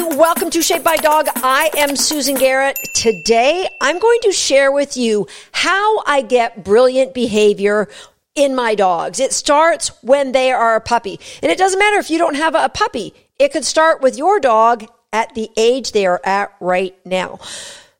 Welcome 0.00 0.50
to 0.50 0.62
Shaped 0.62 0.84
by 0.84 0.96
Dog. 0.96 1.26
I 1.36 1.70
am 1.76 1.96
Susan 1.96 2.36
Garrett. 2.36 2.78
Today, 2.94 3.68
I'm 3.80 3.98
going 3.98 4.20
to 4.22 4.30
share 4.30 4.70
with 4.70 4.96
you 4.96 5.26
how 5.50 6.04
I 6.06 6.22
get 6.22 6.62
brilliant 6.62 7.14
behavior 7.14 7.88
in 8.36 8.54
my 8.54 8.76
dogs. 8.76 9.18
It 9.18 9.32
starts 9.32 9.88
when 10.04 10.30
they 10.30 10.52
are 10.52 10.76
a 10.76 10.80
puppy. 10.80 11.18
And 11.42 11.50
it 11.50 11.58
doesn't 11.58 11.80
matter 11.80 11.98
if 11.98 12.10
you 12.10 12.18
don't 12.18 12.36
have 12.36 12.54
a 12.54 12.68
puppy. 12.68 13.12
It 13.40 13.52
could 13.52 13.64
start 13.64 14.00
with 14.00 14.16
your 14.16 14.38
dog 14.38 14.86
at 15.12 15.34
the 15.34 15.50
age 15.56 15.90
they 15.90 16.06
are 16.06 16.20
at 16.22 16.54
right 16.60 16.96
now. 17.04 17.40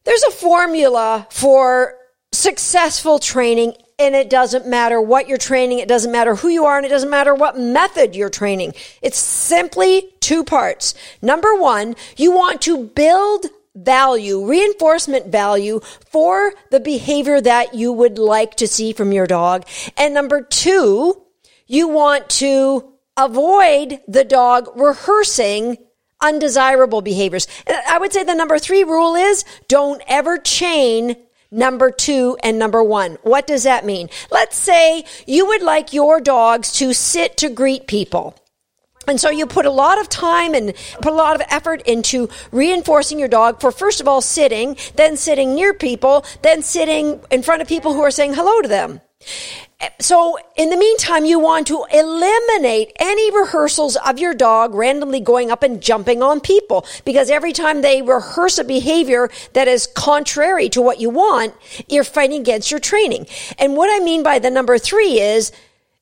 There's 0.04 0.22
a 0.22 0.30
formula 0.30 1.26
for 1.30 1.96
successful 2.32 3.18
training 3.18 3.74
and 3.98 4.14
it 4.14 4.30
doesn't 4.30 4.66
matter 4.66 5.00
what 5.00 5.28
you're 5.28 5.38
training, 5.38 5.80
it 5.80 5.88
doesn't 5.88 6.12
matter 6.12 6.36
who 6.36 6.48
you 6.48 6.64
are, 6.64 6.76
and 6.76 6.86
it 6.86 6.90
doesn't 6.90 7.10
matter 7.10 7.34
what 7.34 7.58
method 7.58 8.14
you're 8.14 8.30
training. 8.30 8.74
It's 9.02 9.18
simply 9.18 10.12
two 10.20 10.44
parts. 10.44 10.94
Number 11.20 11.54
one, 11.56 11.96
you 12.16 12.30
want 12.30 12.62
to 12.62 12.84
build 12.84 13.46
value, 13.74 14.44
reinforcement 14.46 15.26
value 15.26 15.80
for 16.06 16.52
the 16.70 16.80
behavior 16.80 17.40
that 17.40 17.74
you 17.74 17.92
would 17.92 18.18
like 18.18 18.54
to 18.56 18.68
see 18.68 18.92
from 18.92 19.12
your 19.12 19.26
dog. 19.26 19.66
And 19.96 20.14
number 20.14 20.42
two, 20.42 21.22
you 21.66 21.88
want 21.88 22.28
to 22.30 22.92
avoid 23.16 24.00
the 24.06 24.24
dog 24.24 24.68
rehearsing 24.76 25.76
undesirable 26.20 27.00
behaviors. 27.02 27.46
I 27.88 27.98
would 27.98 28.12
say 28.12 28.24
the 28.24 28.34
number 28.34 28.58
three 28.58 28.84
rule 28.84 29.14
is 29.14 29.44
don't 29.68 30.02
ever 30.08 30.38
chain 30.38 31.16
number 31.50 31.90
two, 31.90 32.36
and 32.42 32.58
number 32.58 32.82
one. 32.82 33.18
What 33.22 33.46
does 33.46 33.62
that 33.64 33.84
mean? 33.84 34.08
Let's 34.30 34.56
say 34.56 35.04
you 35.26 35.46
would 35.46 35.62
like 35.62 35.92
your 35.92 36.20
dogs 36.20 36.72
to 36.74 36.92
sit 36.92 37.36
to 37.38 37.48
greet 37.48 37.86
people. 37.86 38.34
And 39.06 39.18
so 39.18 39.30
you 39.30 39.46
put 39.46 39.64
a 39.64 39.70
lot 39.70 39.98
of 39.98 40.08
time 40.10 40.54
and 40.54 40.74
put 41.00 41.12
a 41.12 41.16
lot 41.16 41.34
of 41.34 41.46
effort 41.48 41.80
into 41.86 42.28
reinforcing 42.52 43.18
your 43.18 43.28
dog 43.28 43.60
for 43.60 43.72
first 43.72 44.02
of 44.02 44.08
all 44.08 44.20
sitting, 44.20 44.76
then 44.96 45.16
sitting 45.16 45.54
near 45.54 45.72
people, 45.72 46.26
then 46.42 46.62
sitting 46.62 47.20
in 47.30 47.42
front 47.42 47.62
of 47.62 47.68
people 47.68 47.94
who 47.94 48.02
are 48.02 48.10
saying 48.10 48.34
hello 48.34 48.60
to 48.60 48.68
them. 48.68 49.00
So, 50.00 50.38
in 50.56 50.70
the 50.70 50.76
meantime, 50.76 51.24
you 51.24 51.38
want 51.38 51.66
to 51.68 51.84
eliminate 51.92 52.92
any 52.98 53.30
rehearsals 53.36 53.96
of 53.96 54.18
your 54.18 54.34
dog 54.34 54.74
randomly 54.74 55.20
going 55.20 55.50
up 55.50 55.62
and 55.62 55.80
jumping 55.80 56.22
on 56.22 56.40
people 56.40 56.86
because 57.04 57.30
every 57.30 57.52
time 57.52 57.82
they 57.82 58.02
rehearse 58.02 58.58
a 58.58 58.64
behavior 58.64 59.28
that 59.52 59.68
is 59.68 59.86
contrary 59.88 60.68
to 60.70 60.82
what 60.82 61.00
you 61.00 61.10
want, 61.10 61.54
you're 61.88 62.04
fighting 62.04 62.40
against 62.40 62.70
your 62.70 62.80
training. 62.80 63.26
And 63.58 63.76
what 63.76 63.88
I 63.88 64.04
mean 64.04 64.22
by 64.22 64.38
the 64.38 64.50
number 64.50 64.78
three 64.78 65.20
is 65.20 65.52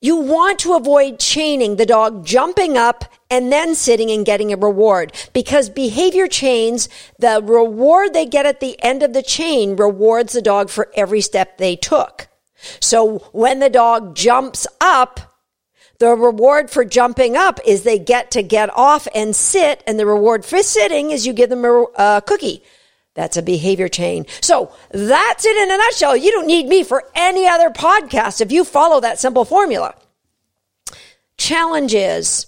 you 0.00 0.16
want 0.16 0.58
to 0.60 0.74
avoid 0.74 1.18
chaining 1.18 1.76
the 1.76 1.86
dog 1.86 2.24
jumping 2.24 2.78
up 2.78 3.04
and 3.30 3.50
then 3.52 3.74
sitting 3.74 4.10
and 4.10 4.24
getting 4.24 4.52
a 4.52 4.56
reward 4.56 5.12
because 5.32 5.68
behavior 5.68 6.28
chains, 6.28 6.88
the 7.18 7.42
reward 7.42 8.14
they 8.14 8.26
get 8.26 8.46
at 8.46 8.60
the 8.60 8.82
end 8.82 9.02
of 9.02 9.12
the 9.12 9.22
chain 9.22 9.76
rewards 9.76 10.32
the 10.32 10.42
dog 10.42 10.70
for 10.70 10.90
every 10.94 11.20
step 11.20 11.58
they 11.58 11.76
took. 11.76 12.28
So 12.80 13.18
when 13.32 13.60
the 13.60 13.70
dog 13.70 14.14
jumps 14.14 14.66
up, 14.80 15.20
the 15.98 16.10
reward 16.10 16.70
for 16.70 16.84
jumping 16.84 17.36
up 17.36 17.58
is 17.64 17.82
they 17.82 17.98
get 17.98 18.32
to 18.32 18.42
get 18.42 18.70
off 18.74 19.08
and 19.14 19.34
sit, 19.34 19.82
and 19.86 19.98
the 19.98 20.06
reward 20.06 20.44
for 20.44 20.62
sitting 20.62 21.10
is 21.10 21.26
you 21.26 21.32
give 21.32 21.50
them 21.50 21.64
a, 21.64 21.84
a 21.96 22.22
cookie. 22.26 22.62
That's 23.14 23.38
a 23.38 23.42
behavior 23.42 23.88
chain. 23.88 24.26
So 24.42 24.72
that's 24.90 25.46
it 25.46 25.56
in 25.56 25.70
a 25.70 25.78
nutshell. 25.78 26.16
You 26.16 26.30
don't 26.32 26.46
need 26.46 26.66
me 26.66 26.84
for 26.84 27.02
any 27.14 27.48
other 27.48 27.70
podcast 27.70 28.42
if 28.42 28.52
you 28.52 28.62
follow 28.62 29.00
that 29.00 29.18
simple 29.18 29.46
formula. 29.46 29.94
Challenge 31.38 31.94
is 31.94 32.46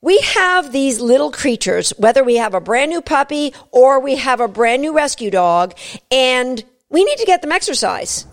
we 0.00 0.18
have 0.18 0.72
these 0.72 1.00
little 1.00 1.30
creatures, 1.30 1.90
whether 1.98 2.24
we 2.24 2.36
have 2.36 2.52
a 2.52 2.60
brand 2.60 2.90
new 2.90 3.00
puppy 3.00 3.54
or 3.70 4.00
we 4.00 4.16
have 4.16 4.40
a 4.40 4.48
brand 4.48 4.82
new 4.82 4.92
rescue 4.92 5.30
dog, 5.30 5.74
and 6.10 6.62
we 6.90 7.04
need 7.04 7.18
to 7.18 7.24
get 7.24 7.40
them 7.40 7.52
exercise. 7.52 8.26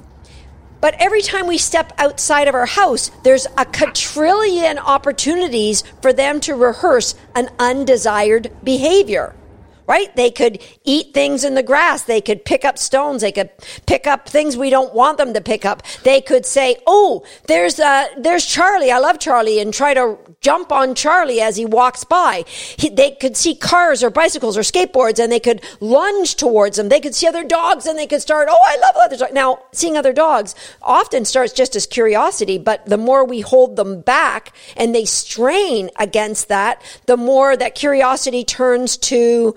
But 0.81 0.95
every 0.99 1.21
time 1.21 1.47
we 1.47 1.57
step 1.59 1.93
outside 1.97 2.47
of 2.47 2.55
our 2.55 2.65
house, 2.65 3.11
there's 3.23 3.45
a 3.57 3.65
quadrillion 3.65 4.79
opportunities 4.79 5.83
for 6.01 6.11
them 6.11 6.39
to 6.41 6.55
rehearse 6.55 7.15
an 7.35 7.49
undesired 7.59 8.51
behavior 8.63 9.35
right? 9.91 10.15
They 10.15 10.31
could 10.31 10.63
eat 10.85 11.13
things 11.13 11.43
in 11.43 11.53
the 11.55 11.63
grass. 11.63 12.03
They 12.03 12.21
could 12.21 12.45
pick 12.45 12.63
up 12.63 12.77
stones. 12.77 13.21
They 13.21 13.33
could 13.33 13.49
pick 13.85 14.07
up 14.07 14.29
things 14.29 14.55
we 14.55 14.69
don't 14.69 14.93
want 14.93 15.17
them 15.17 15.33
to 15.33 15.41
pick 15.41 15.65
up. 15.65 15.83
They 16.03 16.21
could 16.21 16.45
say, 16.45 16.77
"Oh, 16.87 17.25
there's 17.47 17.77
uh, 17.77 18.07
there's 18.17 18.45
Charlie. 18.45 18.89
I 18.89 18.99
love 18.99 19.19
Charlie," 19.19 19.59
and 19.59 19.73
try 19.73 19.93
to 19.93 20.17
jump 20.39 20.71
on 20.71 20.95
Charlie 20.95 21.41
as 21.41 21.57
he 21.57 21.65
walks 21.65 22.05
by. 22.05 22.45
He, 22.81 22.87
they 22.87 23.11
could 23.11 23.35
see 23.35 23.53
cars 23.53 24.01
or 24.01 24.09
bicycles 24.09 24.57
or 24.57 24.61
skateboards, 24.61 25.19
and 25.21 25.29
they 25.29 25.41
could 25.41 25.61
lunge 25.81 26.35
towards 26.35 26.77
them. 26.77 26.87
They 26.87 27.01
could 27.01 27.13
see 27.13 27.27
other 27.27 27.43
dogs, 27.43 27.85
and 27.85 27.99
they 27.99 28.07
could 28.07 28.21
start, 28.21 28.47
"Oh, 28.49 28.63
I 28.73 28.77
love 28.77 28.95
other 28.95 29.17
dogs." 29.17 29.33
Now, 29.33 29.59
seeing 29.73 29.97
other 29.97 30.13
dogs 30.13 30.55
often 30.81 31.25
starts 31.25 31.51
just 31.51 31.75
as 31.75 31.85
curiosity, 31.85 32.57
but 32.57 32.85
the 32.85 33.01
more 33.09 33.25
we 33.25 33.41
hold 33.41 33.75
them 33.75 33.99
back 33.99 34.53
and 34.77 34.95
they 34.95 35.03
strain 35.03 35.89
against 35.99 36.47
that, 36.47 36.81
the 37.07 37.17
more 37.17 37.57
that 37.57 37.75
curiosity 37.75 38.45
turns 38.45 38.95
to 39.11 39.53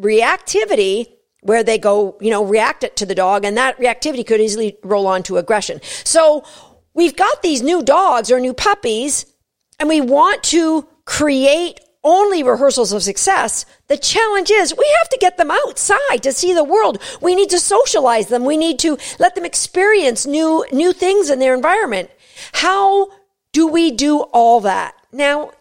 reactivity 0.00 1.06
where 1.42 1.62
they 1.62 1.78
go, 1.78 2.16
you 2.20 2.30
know, 2.30 2.44
react 2.44 2.84
it 2.84 2.96
to 2.96 3.06
the 3.06 3.14
dog 3.14 3.44
and 3.44 3.56
that 3.56 3.78
reactivity 3.78 4.26
could 4.26 4.40
easily 4.40 4.76
roll 4.82 5.06
on 5.06 5.22
to 5.24 5.36
aggression. 5.36 5.80
So 6.04 6.44
we've 6.94 7.16
got 7.16 7.42
these 7.42 7.62
new 7.62 7.82
dogs 7.82 8.30
or 8.30 8.40
new 8.40 8.52
puppies 8.54 9.26
and 9.78 9.88
we 9.88 10.00
want 10.00 10.42
to 10.44 10.86
create 11.06 11.80
only 12.02 12.42
rehearsals 12.42 12.92
of 12.92 13.02
success. 13.02 13.66
The 13.88 13.98
challenge 13.98 14.50
is 14.50 14.74
we 14.76 14.96
have 15.00 15.08
to 15.10 15.18
get 15.18 15.36
them 15.36 15.50
outside 15.50 16.22
to 16.22 16.32
see 16.32 16.54
the 16.54 16.64
world. 16.64 17.02
We 17.20 17.34
need 17.34 17.50
to 17.50 17.58
socialize 17.58 18.28
them. 18.28 18.44
We 18.44 18.56
need 18.56 18.78
to 18.80 18.96
let 19.18 19.34
them 19.34 19.44
experience 19.44 20.26
new, 20.26 20.64
new 20.72 20.92
things 20.92 21.30
in 21.30 21.38
their 21.38 21.54
environment. 21.54 22.10
How 22.52 23.10
do 23.52 23.66
we 23.66 23.90
do 23.90 24.20
all 24.20 24.60
that? 24.60 24.94
Now, 25.12 25.52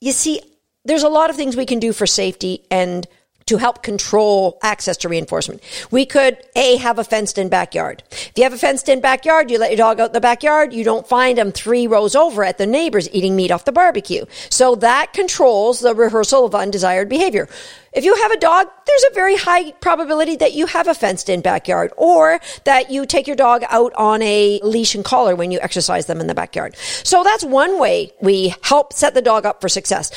you 0.00 0.12
see, 0.12 0.40
there's 0.84 1.02
a 1.02 1.08
lot 1.08 1.30
of 1.30 1.36
things 1.36 1.56
we 1.56 1.66
can 1.66 1.78
do 1.78 1.92
for 1.92 2.06
safety 2.06 2.66
and 2.70 3.06
to 3.46 3.56
help 3.58 3.82
control 3.82 4.58
access 4.62 4.96
to 4.98 5.08
reinforcement. 5.08 5.62
We 5.90 6.06
could 6.06 6.38
A, 6.56 6.76
have 6.76 6.98
a 6.98 7.04
fenced 7.04 7.38
in 7.38 7.48
backyard. 7.48 8.02
If 8.10 8.32
you 8.36 8.44
have 8.44 8.52
a 8.52 8.58
fenced 8.58 8.88
in 8.88 9.00
backyard, 9.00 9.50
you 9.50 9.58
let 9.58 9.70
your 9.70 9.78
dog 9.78 10.00
out 10.00 10.10
in 10.10 10.12
the 10.12 10.20
backyard, 10.20 10.72
you 10.72 10.84
don't 10.84 11.06
find 11.06 11.36
them 11.36 11.52
three 11.52 11.86
rows 11.86 12.14
over 12.14 12.44
at 12.44 12.58
the 12.58 12.66
neighbors 12.66 13.08
eating 13.12 13.36
meat 13.36 13.50
off 13.50 13.64
the 13.64 13.72
barbecue. 13.72 14.24
So 14.50 14.74
that 14.76 15.12
controls 15.12 15.80
the 15.80 15.94
rehearsal 15.94 16.46
of 16.46 16.54
undesired 16.54 17.08
behavior. 17.08 17.48
If 17.92 18.04
you 18.04 18.14
have 18.16 18.32
a 18.32 18.38
dog, 18.38 18.66
there's 18.86 19.04
a 19.10 19.14
very 19.14 19.36
high 19.36 19.70
probability 19.72 20.36
that 20.36 20.52
you 20.52 20.66
have 20.66 20.88
a 20.88 20.94
fenced 20.94 21.28
in 21.28 21.42
backyard 21.42 21.92
or 21.96 22.40
that 22.64 22.90
you 22.90 23.06
take 23.06 23.28
your 23.28 23.36
dog 23.36 23.62
out 23.68 23.92
on 23.94 24.20
a 24.22 24.58
leash 24.64 24.96
and 24.96 25.04
collar 25.04 25.36
when 25.36 25.52
you 25.52 25.60
exercise 25.60 26.06
them 26.06 26.20
in 26.20 26.26
the 26.26 26.34
backyard. 26.34 26.76
So 27.04 27.22
that's 27.22 27.44
one 27.44 27.78
way 27.78 28.12
we 28.20 28.52
help 28.62 28.92
set 28.92 29.14
the 29.14 29.22
dog 29.22 29.46
up 29.46 29.60
for 29.60 29.68
success. 29.68 30.10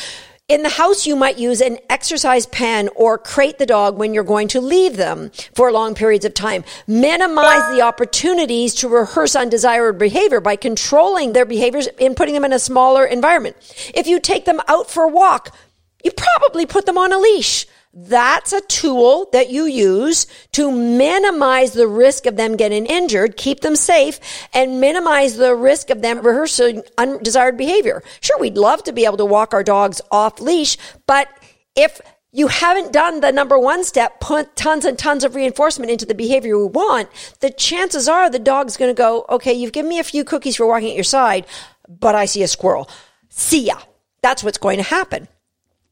In 0.47 0.63
the 0.63 0.69
house, 0.69 1.05
you 1.05 1.17
might 1.17 1.37
use 1.37 1.59
an 1.59 1.77
exercise 1.89 2.45
pen 2.45 2.87
or 2.95 3.17
crate 3.17 3.57
the 3.57 3.65
dog 3.65 3.97
when 3.97 4.13
you're 4.13 4.23
going 4.23 4.47
to 4.49 4.61
leave 4.61 4.95
them 4.95 5.29
for 5.53 5.73
long 5.73 5.93
periods 5.93 6.23
of 6.23 6.33
time. 6.33 6.63
Minimize 6.87 7.75
the 7.75 7.81
opportunities 7.81 8.73
to 8.75 8.87
rehearse 8.87 9.35
undesired 9.35 9.97
behavior 9.99 10.39
by 10.39 10.55
controlling 10.55 11.33
their 11.33 11.43
behaviors 11.43 11.87
and 11.99 12.15
putting 12.15 12.33
them 12.33 12.45
in 12.45 12.53
a 12.53 12.59
smaller 12.59 13.05
environment. 13.05 13.57
If 13.93 14.07
you 14.07 14.21
take 14.21 14.45
them 14.45 14.61
out 14.69 14.89
for 14.89 15.03
a 15.03 15.09
walk, 15.09 15.53
you 16.01 16.11
probably 16.11 16.65
put 16.65 16.85
them 16.85 16.97
on 16.97 17.11
a 17.11 17.17
leash. 17.17 17.65
That's 17.99 18.53
a 18.53 18.61
tool 18.61 19.27
that 19.31 19.49
you 19.49 19.65
use 19.65 20.27
to 20.51 20.71
minimize 20.71 21.73
the 21.73 21.87
risk 21.87 22.27
of 22.27 22.35
them 22.35 22.55
getting 22.55 22.85
injured, 22.85 23.37
keep 23.37 23.61
them 23.61 23.75
safe, 23.75 24.19
and 24.53 24.79
minimize 24.79 25.37
the 25.37 25.55
risk 25.55 25.89
of 25.89 26.03
them 26.03 26.19
rehearsing 26.19 26.83
undesired 26.99 27.57
behavior. 27.57 28.03
Sure, 28.21 28.37
we'd 28.37 28.55
love 28.55 28.83
to 28.83 28.93
be 28.93 29.05
able 29.05 29.17
to 29.17 29.25
walk 29.25 29.51
our 29.51 29.63
dogs 29.63 29.99
off 30.11 30.39
leash, 30.39 30.77
but 31.07 31.27
if 31.75 31.99
you 32.31 32.49
haven't 32.49 32.93
done 32.93 33.21
the 33.21 33.31
number 33.31 33.57
one 33.57 33.83
step, 33.83 34.19
put 34.19 34.55
tons 34.55 34.85
and 34.85 34.99
tons 34.99 35.23
of 35.23 35.33
reinforcement 35.33 35.89
into 35.89 36.05
the 36.05 36.13
behavior 36.13 36.55
we 36.55 36.65
want, 36.65 37.09
the 37.39 37.49
chances 37.49 38.07
are 38.07 38.29
the 38.29 38.37
dog's 38.37 38.77
going 38.77 38.93
to 38.93 38.97
go, 38.97 39.25
okay, 39.27 39.53
you've 39.53 39.73
given 39.73 39.89
me 39.89 39.97
a 39.97 40.03
few 40.03 40.23
cookies 40.23 40.55
for 40.55 40.67
walking 40.67 40.89
at 40.89 40.95
your 40.95 41.03
side, 41.03 41.47
but 41.89 42.13
I 42.13 42.25
see 42.25 42.43
a 42.43 42.47
squirrel. 42.47 42.87
See 43.29 43.65
ya. 43.65 43.79
That's 44.21 44.43
what's 44.43 44.59
going 44.59 44.77
to 44.77 44.83
happen. 44.83 45.27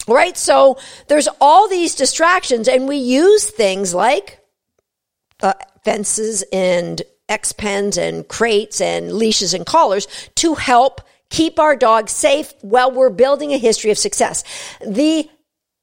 Right? 0.07 0.37
So 0.37 0.77
there's 1.07 1.27
all 1.41 1.67
these 1.67 1.95
distractions 1.95 2.67
and 2.67 2.87
we 2.87 2.97
use 2.97 3.49
things 3.49 3.93
like 3.93 4.39
uh, 5.41 5.53
fences 5.83 6.43
and 6.51 7.01
X 7.27 7.53
pens 7.53 7.97
and 7.97 8.27
crates 8.27 8.81
and 8.81 9.13
leashes 9.13 9.53
and 9.53 9.65
collars 9.65 10.07
to 10.35 10.53
help 10.55 11.01
keep 11.29 11.59
our 11.59 11.75
dogs 11.75 12.11
safe 12.11 12.53
while 12.61 12.91
we're 12.91 13.09
building 13.09 13.51
a 13.51 13.57
history 13.57 13.91
of 13.91 13.97
success. 13.97 14.43
The 14.85 15.29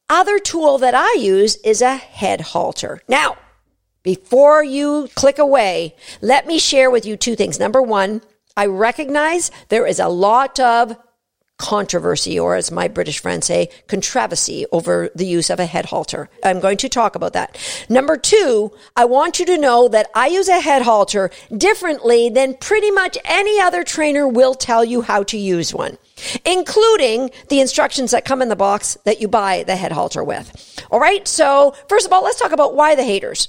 other 0.09 0.39
tool 0.39 0.79
that 0.79 0.95
I 0.95 1.17
use 1.19 1.57
is 1.57 1.83
a 1.83 1.97
head 1.97 2.41
halter. 2.41 3.03
Now, 3.09 3.37
before 4.03 4.63
you 4.63 5.09
click 5.15 5.39
away, 5.39 5.97
let 6.21 6.47
me 6.47 6.59
share 6.59 6.91
with 6.91 7.07
you 7.07 7.17
two 7.17 7.37
things. 7.37 7.59
Number 7.59 7.81
one, 7.81 8.21
I 8.57 8.67
recognize 8.67 9.51
there 9.69 9.87
is 9.87 9.99
a 9.99 10.09
lot 10.09 10.61
of 10.61 10.97
controversy, 11.63 12.39
or 12.39 12.57
as 12.57 12.73
my 12.73 12.89
British 12.89 13.21
friends 13.21 13.47
say, 13.47 13.71
controversy 13.87 14.67
over 14.73 15.11
the 15.15 15.25
use 15.25 15.49
of 15.49 15.61
a 15.61 15.67
head 15.67 15.87
halter. 15.87 16.29
I'm 16.43 16.59
going 16.59 16.77
to 16.79 16.89
talk 16.89 17.15
about 17.15 17.35
that. 17.35 17.57
Number 17.89 18.17
two, 18.17 18.73
I 18.97 19.05
want 19.05 19.39
you 19.39 19.47
to 19.47 19.57
know 19.57 19.87
that 19.87 20.11
I 20.13 20.27
use 20.27 20.49
a 20.49 20.61
head 20.61 20.83
halter 20.83 21.31
differently 21.57 22.29
than 22.29 22.55
pretty 22.55 22.91
much 22.91 23.17
any 23.25 23.61
other 23.61 23.85
trainer 23.85 24.27
will 24.27 24.55
tell 24.55 24.85
you 24.85 25.03
how 25.03 25.23
to 25.23 25.39
use 25.39 25.73
one 25.73 25.97
including 26.45 27.31
the 27.49 27.61
instructions 27.61 28.13
that 28.13 28.25
come 28.25 28.43
in 28.43 28.49
the 28.49 28.55
box 28.55 28.97
that 29.05 29.21
you 29.21 29.27
buy 29.27 29.65
the 29.65 29.75
head 29.75 29.91
halter 29.91 30.23
with. 30.23 30.81
All 30.91 31.01
right. 31.01 31.27
So 31.27 31.75
first 31.89 32.07
of 32.07 32.13
all, 32.13 32.23
let's 32.23 32.39
talk 32.39 32.53
about 32.53 32.77
why 32.77 32.95
the 32.95 33.03
haters. 33.03 33.49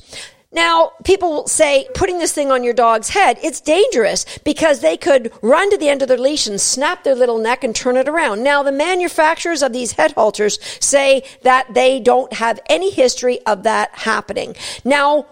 Now, 0.54 0.92
people 1.04 1.48
say 1.48 1.88
putting 1.96 2.20
this 2.20 2.32
thing 2.32 2.52
on 2.52 2.64
your 2.64 2.76
dog's 2.76 3.10
head, 3.10 3.40
it's 3.42 3.60
dangerous 3.60 4.26
because 4.44 4.80
they 4.80 4.98
could 4.98 5.34
run 5.42 5.72
to 5.72 5.78
the 5.78 5.90
end 5.90 6.04
of 6.04 6.08
their 6.08 6.18
leash 6.18 6.46
and 6.46 6.62
snap 6.62 7.04
their 7.04 7.16
little 7.16 7.40
neck 7.40 7.64
and 7.64 7.76
turn 7.76 7.98
it 7.98 8.08
around. 8.08 8.44
Now, 8.44 8.62
the 8.62 8.72
manufacturers 8.72 9.64
of 9.64 9.74
these 9.74 9.94
head 9.94 10.12
halters 10.12 10.60
say 10.80 11.24
that 11.42 11.74
they 11.74 12.00
don't 12.00 12.32
have 12.34 12.60
any 12.70 12.92
history 12.92 13.44
of 13.48 13.64
that 13.64 13.90
happening. 13.94 14.56
Now, 14.86 15.26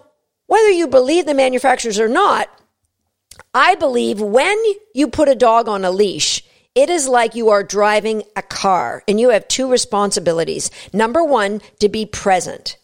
whether 0.48 0.72
you 0.72 0.88
believe 0.88 1.28
the 1.28 1.36
manufacturers 1.36 2.00
or 2.00 2.10
not, 2.10 2.50
I 3.54 3.76
believe 3.76 4.20
when 4.20 4.58
you 4.94 5.08
put 5.08 5.30
a 5.30 5.36
dog 5.36 5.70
on 5.70 5.86
a 5.86 5.92
leash, 5.92 6.44
it 6.74 6.90
is 6.90 7.08
like 7.08 7.36
you 7.36 7.50
are 7.50 7.64
driving 7.64 8.24
a 8.36 8.42
car 8.42 9.04
and 9.08 9.20
you 9.20 9.30
have 9.30 9.48
two 9.48 9.70
responsibilities. 9.70 10.72
Number 10.94 11.24
one, 11.24 11.62
to 11.80 11.90
be 11.90 12.06
present 12.06 12.78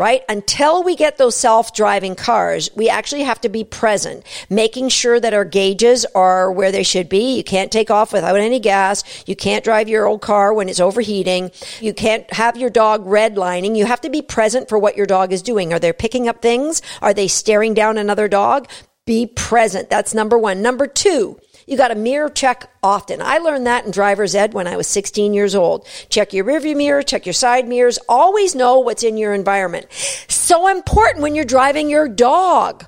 right? 0.00 0.22
Until 0.30 0.82
we 0.82 0.96
get 0.96 1.18
those 1.18 1.36
self 1.36 1.74
driving 1.74 2.14
cars, 2.14 2.70
we 2.74 2.88
actually 2.88 3.22
have 3.22 3.38
to 3.42 3.50
be 3.50 3.64
present, 3.64 4.24
making 4.48 4.88
sure 4.88 5.20
that 5.20 5.34
our 5.34 5.44
gauges 5.44 6.06
are 6.14 6.50
where 6.50 6.72
they 6.72 6.82
should 6.82 7.10
be. 7.10 7.36
You 7.36 7.44
can't 7.44 7.70
take 7.70 7.90
off 7.90 8.14
without 8.14 8.36
any 8.36 8.60
gas. 8.60 9.04
You 9.26 9.36
can't 9.36 9.62
drive 9.62 9.90
your 9.90 10.06
old 10.06 10.22
car 10.22 10.54
when 10.54 10.70
it's 10.70 10.80
overheating. 10.80 11.50
You 11.82 11.92
can't 11.92 12.32
have 12.32 12.56
your 12.56 12.70
dog 12.70 13.04
redlining. 13.04 13.76
You 13.76 13.84
have 13.84 14.00
to 14.00 14.08
be 14.08 14.22
present 14.22 14.70
for 14.70 14.78
what 14.78 14.96
your 14.96 15.04
dog 15.04 15.34
is 15.34 15.42
doing. 15.42 15.70
Are 15.74 15.78
they 15.78 15.92
picking 15.92 16.28
up 16.28 16.40
things? 16.40 16.80
Are 17.02 17.12
they 17.12 17.28
staring 17.28 17.74
down 17.74 17.98
another 17.98 18.26
dog? 18.26 18.70
Be 19.04 19.26
present. 19.26 19.90
That's 19.90 20.14
number 20.14 20.38
one. 20.38 20.62
Number 20.62 20.86
two, 20.86 21.38
you 21.66 21.76
got 21.76 21.88
to 21.88 21.94
mirror 21.94 22.28
check 22.28 22.70
often. 22.82 23.20
I 23.22 23.38
learned 23.38 23.66
that 23.66 23.84
in 23.84 23.90
driver's 23.90 24.34
ed 24.34 24.54
when 24.54 24.66
I 24.66 24.76
was 24.76 24.86
16 24.86 25.34
years 25.34 25.54
old. 25.54 25.86
Check 26.08 26.32
your 26.32 26.44
rearview 26.44 26.76
mirror, 26.76 27.02
check 27.02 27.26
your 27.26 27.32
side 27.32 27.68
mirrors. 27.68 27.98
Always 28.08 28.54
know 28.54 28.78
what's 28.80 29.02
in 29.02 29.16
your 29.16 29.34
environment. 29.34 29.86
So 30.28 30.68
important 30.68 31.22
when 31.22 31.34
you're 31.34 31.44
driving 31.44 31.88
your 31.88 32.08
dog 32.08 32.86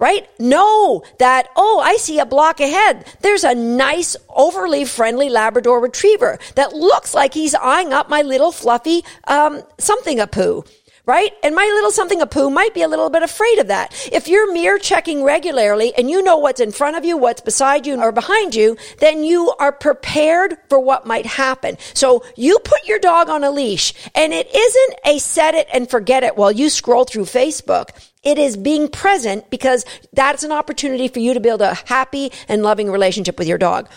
right? 0.00 0.26
Know 0.40 1.04
that, 1.18 1.48
oh, 1.54 1.80
I 1.84 1.96
see 1.96 2.18
a 2.18 2.26
block 2.26 2.58
ahead. 2.58 3.06
There's 3.20 3.44
a 3.44 3.54
nice, 3.54 4.16
overly 4.30 4.86
friendly 4.86 5.28
Labrador 5.28 5.78
retriever 5.80 6.38
that 6.54 6.72
looks 6.72 7.14
like 7.14 7.34
he's 7.34 7.54
eyeing 7.54 7.92
up 7.92 8.08
my 8.08 8.22
little 8.22 8.50
fluffy, 8.50 9.04
um, 9.28 9.62
something 9.78 10.18
a 10.18 10.26
poo 10.26 10.64
right? 11.10 11.32
And 11.42 11.56
my 11.56 11.64
little 11.64 11.90
something 11.90 12.22
a 12.22 12.26
poo 12.26 12.50
might 12.50 12.72
be 12.72 12.82
a 12.82 12.88
little 12.88 13.10
bit 13.10 13.24
afraid 13.24 13.58
of 13.58 13.66
that. 13.66 13.92
If 14.12 14.28
you're 14.28 14.52
mirror 14.52 14.78
checking 14.78 15.24
regularly 15.24 15.92
and 15.98 16.08
you 16.08 16.22
know 16.22 16.38
what's 16.38 16.60
in 16.60 16.70
front 16.70 16.96
of 16.96 17.04
you, 17.04 17.16
what's 17.16 17.40
beside 17.40 17.84
you 17.84 18.00
or 18.00 18.12
behind 18.12 18.54
you, 18.54 18.76
then 18.98 19.24
you 19.24 19.52
are 19.58 19.72
prepared 19.72 20.56
for 20.68 20.78
what 20.78 21.06
might 21.06 21.26
happen. 21.26 21.78
So 21.94 22.22
you 22.36 22.60
put 22.60 22.86
your 22.86 23.00
dog 23.00 23.28
on 23.28 23.42
a 23.42 23.50
leash 23.50 23.92
and 24.14 24.32
it 24.32 24.46
isn't 24.54 24.94
a 25.04 25.18
set 25.18 25.56
it 25.56 25.66
and 25.74 25.90
forget 25.90 26.22
it 26.22 26.36
while 26.36 26.52
you 26.52 26.70
scroll 26.70 27.04
through 27.04 27.24
Facebook. 27.24 27.90
It 28.22 28.38
is 28.38 28.56
being 28.56 28.88
present 28.88 29.50
because 29.50 29.84
that's 30.12 30.44
an 30.44 30.52
opportunity 30.52 31.08
for 31.08 31.18
you 31.18 31.34
to 31.34 31.40
build 31.40 31.60
a 31.60 31.74
happy 31.74 32.30
and 32.46 32.62
loving 32.62 32.88
relationship 32.88 33.36
with 33.36 33.48
your 33.48 33.58
dog. 33.58 33.88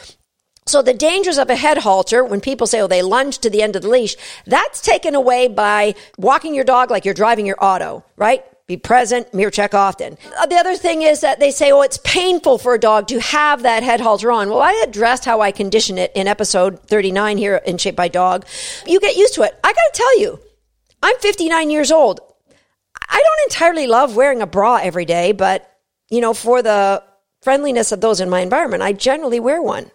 So 0.65 0.81
the 0.81 0.94
dangers 0.94 1.38
of 1.38 1.50
a 1.50 1.56
head 1.56 1.80
halter, 1.80 2.24
when 2.24 2.42
people 2.42 2.68
say, 2.68 2.81
oh, 2.81 2.88
they 2.88 3.01
lunge 3.01 3.39
to 3.39 3.50
the 3.50 3.62
end 3.62 3.75
of 3.75 3.81
the 3.81 3.89
leash, 3.89 4.15
that's 4.45 4.81
taken 4.81 5.15
away 5.15 5.48
by 5.48 5.95
walking 6.18 6.56
your 6.56 6.63
dog 6.63 6.89
like 6.89 7.06
you're 7.06 7.13
driving 7.13 7.45
your 7.45 7.63
auto, 7.63 8.04
right? 8.15 8.44
Be 8.65 8.77
present, 8.77 9.33
mirror 9.33 9.51
check 9.51 9.74
often. 9.74 10.18
Uh, 10.39 10.45
the 10.45 10.56
other 10.56 10.77
thing 10.77 11.01
is 11.01 11.19
that 11.19 11.42
they 11.42 11.51
say, 11.51 11.74
oh, 11.74 11.81
it's 11.81 11.98
painful 11.98 12.57
for 12.57 12.74
a 12.74 12.80
dog 12.80 13.07
to 13.07 13.19
have 13.19 13.63
that 13.63 13.83
head 13.83 14.00
halter 14.00 14.31
on. 14.31 14.50
Well, 14.50 14.62
I 14.62 14.83
addressed 14.88 15.25
how 15.25 15.42
I 15.42 15.51
condition 15.51 15.98
it 15.98 16.13
in 16.15 16.27
episode 16.27 16.80
39 16.88 17.38
here 17.38 17.57
in 17.57 17.77
Shaped 17.77 17.98
by 17.98 18.07
Dog. 18.07 18.45
You 18.86 19.01
get 19.01 19.18
used 19.18 19.33
to 19.36 19.42
it. 19.42 19.60
I 19.63 19.74
got 19.74 19.74
to 19.74 19.92
tell 19.94 20.19
you, 20.19 20.39
I'm 21.01 21.18
59 21.18 21.69
years 21.71 21.92
old. 21.92 22.21
I 23.10 23.21
don't 23.21 23.51
entirely 23.51 23.86
love 23.86 24.15
wearing 24.15 24.42
a 24.42 24.48
bra 24.48 24.80
every 24.81 25.04
day, 25.04 25.33
but, 25.33 25.69
you 26.10 26.21
know, 26.21 26.33
for 26.33 26.62
the 26.62 27.04
friendliness 27.42 27.92
of 27.92 28.00
those 28.00 28.21
in 28.21 28.30
my 28.30 28.39
environment, 28.39 28.81
I 28.81 28.94
generally 28.94 29.42
wear 29.42 29.62
one. 29.62 29.92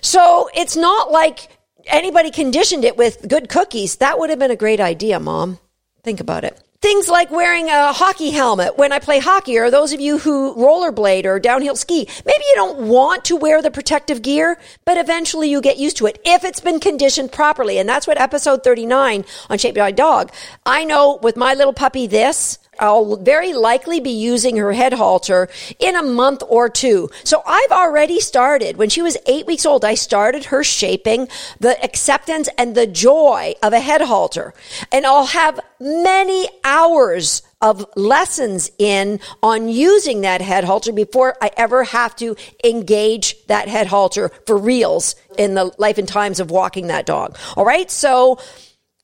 So 0.00 0.48
it's 0.54 0.76
not 0.76 1.10
like 1.10 1.48
anybody 1.86 2.30
conditioned 2.30 2.84
it 2.84 2.96
with 2.96 3.26
good 3.28 3.48
cookies. 3.48 3.96
That 3.96 4.18
would 4.18 4.30
have 4.30 4.38
been 4.38 4.50
a 4.50 4.56
great 4.56 4.80
idea, 4.80 5.20
mom. 5.20 5.58
Think 6.02 6.20
about 6.20 6.44
it. 6.44 6.60
Things 6.80 7.08
like 7.08 7.30
wearing 7.30 7.68
a 7.68 7.92
hockey 7.92 8.30
helmet 8.30 8.76
when 8.76 8.90
I 8.90 8.98
play 8.98 9.20
hockey, 9.20 9.56
or 9.56 9.70
those 9.70 9.92
of 9.92 10.00
you 10.00 10.18
who 10.18 10.52
rollerblade 10.56 11.26
or 11.26 11.38
downhill 11.38 11.76
ski. 11.76 12.08
Maybe 12.26 12.44
you 12.44 12.54
don't 12.56 12.88
want 12.88 13.24
to 13.26 13.36
wear 13.36 13.62
the 13.62 13.70
protective 13.70 14.20
gear, 14.20 14.58
but 14.84 14.96
eventually 14.96 15.48
you 15.48 15.60
get 15.60 15.78
used 15.78 15.96
to 15.98 16.06
it 16.06 16.20
if 16.24 16.42
it's 16.42 16.58
been 16.58 16.80
conditioned 16.80 17.30
properly. 17.30 17.78
And 17.78 17.88
that's 17.88 18.08
what 18.08 18.20
episode 18.20 18.64
39 18.64 19.24
on 19.48 19.58
Shaped 19.58 19.78
by 19.78 19.92
Dog. 19.92 20.32
I 20.66 20.82
know 20.82 21.20
with 21.22 21.36
my 21.36 21.54
little 21.54 21.72
puppy 21.72 22.08
this, 22.08 22.58
I'll 22.78 23.16
very 23.16 23.52
likely 23.52 24.00
be 24.00 24.10
using 24.10 24.56
her 24.56 24.72
head 24.72 24.94
halter 24.94 25.48
in 25.78 25.94
a 25.94 26.02
month 26.02 26.42
or 26.48 26.70
two. 26.70 27.10
So 27.22 27.42
I've 27.46 27.70
already 27.70 28.18
started. 28.18 28.76
When 28.78 28.88
she 28.88 29.02
was 29.02 29.16
eight 29.26 29.46
weeks 29.46 29.66
old, 29.66 29.84
I 29.84 29.94
started 29.94 30.46
her 30.46 30.64
shaping 30.64 31.28
the 31.60 31.82
acceptance 31.84 32.48
and 32.56 32.74
the 32.74 32.86
joy 32.86 33.54
of 33.62 33.74
a 33.74 33.80
head 33.80 34.00
halter. 34.00 34.54
And 34.90 35.04
I'll 35.04 35.26
have 35.26 35.60
many 35.78 36.48
hours 36.64 37.42
of 37.60 37.86
lessons 37.94 38.70
in 38.78 39.20
on 39.42 39.68
using 39.68 40.22
that 40.22 40.40
head 40.40 40.64
halter 40.64 40.92
before 40.92 41.36
I 41.42 41.50
ever 41.56 41.84
have 41.84 42.16
to 42.16 42.36
engage 42.64 43.46
that 43.46 43.68
head 43.68 43.86
halter 43.86 44.30
for 44.46 44.56
reals 44.56 45.14
in 45.36 45.54
the 45.54 45.72
life 45.76 45.98
and 45.98 46.08
times 46.08 46.40
of 46.40 46.50
walking 46.50 46.86
that 46.86 47.04
dog. 47.04 47.36
All 47.56 47.66
right. 47.66 47.90
So 47.90 48.40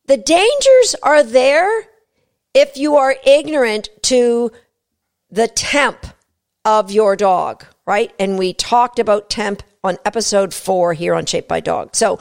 the 0.07 0.17
dangers 0.17 0.97
are 1.03 1.23
there 1.23 1.87
if 2.55 2.77
you 2.77 2.97
are 2.97 3.17
ignorant 3.25 3.89
to 4.03 4.51
the 5.31 5.49
temp 5.49 6.07
of 6.65 6.91
your 6.91 7.17
dog, 7.17 7.65
right? 7.87 8.13
And 8.19 8.39
we 8.39 8.53
talked 8.53 8.99
about 8.99 9.31
temp 9.31 9.63
on 9.85 9.99
episode 10.05 10.53
four 10.53 10.93
here 10.93 11.15
on 11.15 11.27
Shaped 11.27 11.49
by 11.49 11.61
Dog. 11.61 11.95
So 11.95 12.19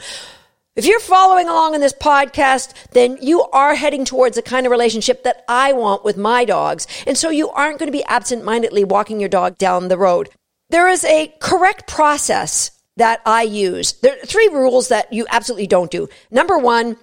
if 0.75 0.85
you're 0.85 0.99
following 0.99 1.47
along 1.47 1.73
in 1.73 1.81
this 1.81 1.93
podcast, 1.93 2.73
then 2.91 3.17
you 3.21 3.41
are 3.45 3.73
heading 3.73 4.05
towards 4.05 4.35
the 4.35 4.43
kind 4.43 4.65
of 4.65 4.71
relationship 4.71 5.23
that 5.23 5.43
I 5.47 5.73
want 5.73 6.05
with 6.05 6.17
my 6.17 6.45
dogs. 6.45 6.85
And 7.07 7.17
so 7.17 7.29
you 7.29 7.49
aren't 7.49 7.79
going 7.79 7.87
to 7.87 7.97
be 7.97 8.03
absent 8.03 8.45
mindedly 8.45 8.83
walking 8.83 9.19
your 9.19 9.29
dog 9.29 9.57
down 9.57 9.87
the 9.87 9.97
road. 9.97 10.29
There 10.69 10.87
is 10.87 11.03
a 11.03 11.33
correct 11.39 11.87
process 11.87 12.71
that 12.97 13.21
I 13.25 13.43
use. 13.43 13.93
There 13.93 14.13
are 14.13 14.25
three 14.25 14.49
rules 14.49 14.89
that 14.89 15.11
you 15.11 15.25
absolutely 15.29 15.67
don't 15.67 15.89
do. 15.89 16.09
Number 16.29 16.57
one, 16.57 16.97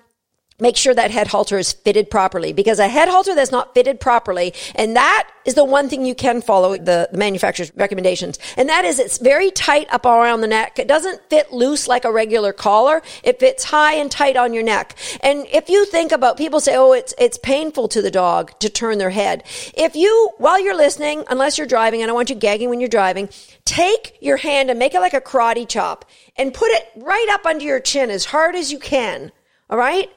make 0.61 0.77
sure 0.77 0.95
that 0.95 1.11
head 1.11 1.27
halter 1.27 1.59
is 1.59 1.73
fitted 1.73 2.11
properly 2.11 2.53
because 2.53 2.79
a 2.79 2.87
head 2.89 3.09
halter 3.09 3.35
that's 3.35 3.51
not 3.51 3.75
fitted 3.75 3.99
properly 4.01 4.55
and 4.77 4.95
that 4.95 5.29
is 5.45 5.55
the 5.55 5.65
one 5.65 5.89
thing 5.89 6.05
you 6.05 6.15
can 6.15 6.41
follow 6.41 6.77
the, 6.77 7.09
the, 7.11 7.19
manufacturer's 7.19 7.75
recommendations 7.77 8.39
and 8.57 8.69
that 8.69 8.85
is 8.85 8.99
it's 8.99 9.19
very 9.19 9.51
tight 9.51 9.87
up 9.91 10.07
around 10.07 10.41
the 10.41 10.47
neck. 10.47 10.79
It 10.79 10.89
doesn't 10.89 11.29
fit 11.29 11.53
loose 11.53 11.89
like 11.89 12.05
a 12.05 12.13
regular 12.13 12.53
collar. 12.53 13.03
It 13.23 13.41
fits 13.41 13.65
high 13.65 13.95
and 13.95 14.11
tight 14.11 14.37
on 14.37 14.55
your 14.55 14.63
neck. 14.63 14.97
And 15.23 15.47
if 15.53 15.69
you 15.69 15.87
think 15.87 16.13
about 16.13 16.37
people 16.37 16.61
say 16.61 16.77
oh 16.77 16.93
it's 16.93 17.15
it's 17.19 17.39
painful 17.39 17.89
to 17.89 18.03
the 18.03 18.11
dog 18.11 18.59
to 18.61 18.69
turn 18.69 18.99
their 18.99 19.11
head. 19.11 19.43
If 19.77 19.97
you 19.97 20.31
while 20.39 20.61
you're 20.61 20.77
listening 20.77 21.25
unless 21.29 21.59
you're 21.59 21.67
driving 21.67 22.03
and 22.03 22.11
i 22.11 22.15
want 22.15 22.31
you 22.31 22.37
gagging 22.37 22.69
when 22.69 22.81
you're 22.81 22.89
driving 22.89 23.29
take 23.65 24.17
your 24.21 24.37
hand 24.37 24.71
and 24.71 24.79
make 24.79 24.95
it 24.95 25.01
like 25.01 25.15
a 25.15 25.21
karate 25.21 25.69
chop 25.69 26.05
and 26.37 26.55
put 26.55 26.71
it 26.71 26.85
right 26.97 27.29
up 27.31 27.47
under 27.47 27.65
your 27.65 27.81
chin 27.81 28.11
as 28.11 28.25
hard 28.25 28.55
as 28.55 28.71
you 28.71 28.79
can 28.79 29.33
all 29.71 29.79
right 29.79 30.11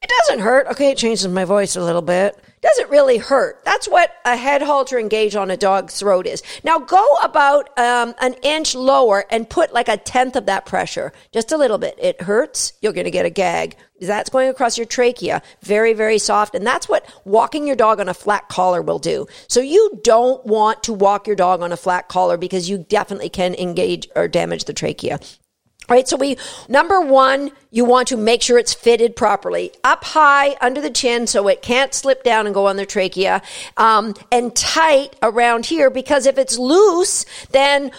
it 0.00 0.10
doesn't 0.20 0.40
hurt. 0.40 0.66
Okay, 0.68 0.90
it 0.90 0.98
changes 0.98 1.26
my 1.28 1.44
voice 1.44 1.74
a 1.74 1.82
little 1.82 2.02
bit. 2.02 2.38
Doesn't 2.60 2.90
really 2.90 3.18
hurt. 3.18 3.64
That's 3.64 3.88
what 3.88 4.12
a 4.24 4.36
head 4.36 4.62
halter 4.62 4.98
engaged 4.98 5.36
on 5.36 5.50
a 5.50 5.56
dog's 5.56 5.98
throat 5.98 6.26
is. 6.26 6.42
Now 6.64 6.78
go 6.78 7.04
about 7.22 7.76
um, 7.78 8.14
an 8.20 8.34
inch 8.42 8.74
lower 8.74 9.24
and 9.30 9.48
put 9.48 9.72
like 9.72 9.88
a 9.88 9.96
tenth 9.96 10.36
of 10.36 10.46
that 10.46 10.66
pressure, 10.66 11.12
just 11.32 11.52
a 11.52 11.56
little 11.56 11.78
bit. 11.78 11.96
It 12.00 12.22
hurts. 12.22 12.72
You're 12.80 12.92
going 12.92 13.04
to 13.04 13.10
get 13.12 13.26
a 13.26 13.30
gag. 13.30 13.76
That's 14.00 14.30
going 14.30 14.48
across 14.48 14.78
your 14.78 14.86
trachea, 14.86 15.42
very, 15.62 15.92
very 15.92 16.18
soft. 16.18 16.54
And 16.54 16.66
that's 16.66 16.88
what 16.88 17.04
walking 17.24 17.66
your 17.66 17.76
dog 17.76 18.00
on 18.00 18.08
a 18.08 18.14
flat 18.14 18.48
collar 18.48 18.82
will 18.82 19.00
do. 19.00 19.26
So 19.48 19.60
you 19.60 20.00
don't 20.04 20.44
want 20.46 20.84
to 20.84 20.92
walk 20.92 21.26
your 21.26 21.36
dog 21.36 21.62
on 21.62 21.72
a 21.72 21.76
flat 21.76 22.08
collar 22.08 22.36
because 22.36 22.70
you 22.70 22.78
definitely 22.78 23.28
can 23.28 23.54
engage 23.54 24.08
or 24.14 24.28
damage 24.28 24.64
the 24.64 24.72
trachea. 24.72 25.18
Right. 25.88 26.06
So 26.06 26.16
we, 26.18 26.36
number 26.68 27.00
one, 27.00 27.50
you 27.70 27.84
want 27.84 28.08
to 28.08 28.16
make 28.16 28.42
sure 28.42 28.58
it's 28.58 28.74
fitted 28.74 29.16
properly 29.16 29.72
up 29.84 30.04
high 30.04 30.56
under 30.60 30.80
the 30.80 30.90
chin 30.90 31.26
so 31.26 31.48
it 31.48 31.62
can't 31.62 31.94
slip 31.94 32.22
down 32.22 32.46
and 32.46 32.54
go 32.54 32.66
on 32.66 32.76
the 32.76 32.86
trachea, 32.86 33.42
um, 33.76 34.14
and 34.30 34.54
tight 34.54 35.16
around 35.22 35.66
here 35.66 35.90
because 35.90 36.26
if 36.26 36.38
it's 36.38 36.58
loose, 36.58 37.24
then 37.52 37.90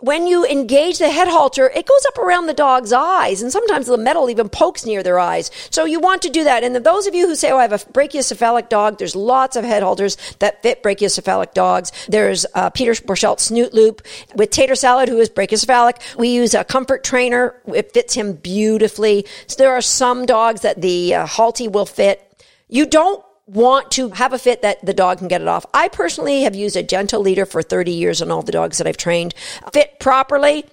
when 0.00 0.28
you 0.28 0.46
engage 0.46 0.98
the 0.98 1.10
head 1.10 1.26
halter, 1.26 1.68
it 1.70 1.86
goes 1.86 2.06
up 2.06 2.18
around 2.18 2.46
the 2.46 2.54
dog's 2.54 2.92
eyes, 2.92 3.42
and 3.42 3.50
sometimes 3.50 3.86
the 3.86 3.98
metal 3.98 4.30
even 4.30 4.48
pokes 4.48 4.86
near 4.86 5.02
their 5.02 5.18
eyes. 5.18 5.50
So 5.70 5.84
you 5.84 5.98
want 5.98 6.22
to 6.22 6.30
do 6.30 6.44
that. 6.44 6.62
And 6.62 6.76
those 6.76 7.08
of 7.08 7.14
you 7.16 7.26
who 7.26 7.34
say, 7.34 7.50
"Oh, 7.50 7.58
I 7.58 7.62
have 7.62 7.72
a 7.72 7.78
brachiocephalic 7.78 8.68
dog," 8.68 8.98
there's 8.98 9.16
lots 9.16 9.56
of 9.56 9.64
head 9.64 9.82
halters 9.82 10.16
that 10.38 10.62
fit 10.62 10.84
brachiocephalic 10.84 11.52
dogs. 11.52 11.90
There's 12.08 12.46
uh, 12.54 12.70
Peter 12.70 12.92
Borchelt 12.92 13.40
Snoot 13.40 13.74
Loop 13.74 14.02
with 14.36 14.50
Tater 14.50 14.76
Salad, 14.76 15.08
who 15.08 15.18
is 15.18 15.28
brachiocephalic. 15.28 16.16
We 16.16 16.28
use 16.28 16.54
a 16.54 16.62
Comfort 16.62 17.02
Trainer; 17.02 17.60
it 17.66 17.92
fits 17.92 18.14
him 18.14 18.34
beautifully. 18.34 19.26
So 19.48 19.56
there 19.56 19.72
are 19.72 19.80
some 19.80 20.26
dogs 20.26 20.60
that 20.60 20.80
the 20.80 21.14
uh, 21.14 21.26
Halti 21.26 21.70
will 21.70 21.86
fit. 21.86 22.24
You 22.68 22.86
don't 22.86 23.24
want 23.48 23.90
to 23.92 24.10
have 24.10 24.32
a 24.32 24.38
fit 24.38 24.62
that 24.62 24.84
the 24.84 24.94
dog 24.94 25.18
can 25.18 25.28
get 25.28 25.40
it 25.40 25.48
off. 25.48 25.64
I 25.72 25.88
personally 25.88 26.42
have 26.42 26.54
used 26.54 26.76
a 26.76 26.82
gentle 26.82 27.20
leader 27.20 27.46
for 27.46 27.62
30 27.62 27.92
years 27.92 28.22
on 28.22 28.30
all 28.30 28.42
the 28.42 28.52
dogs 28.52 28.78
that 28.78 28.86
I've 28.86 28.96
trained. 28.96 29.34
Fit 29.72 29.98
properly, 29.98 30.66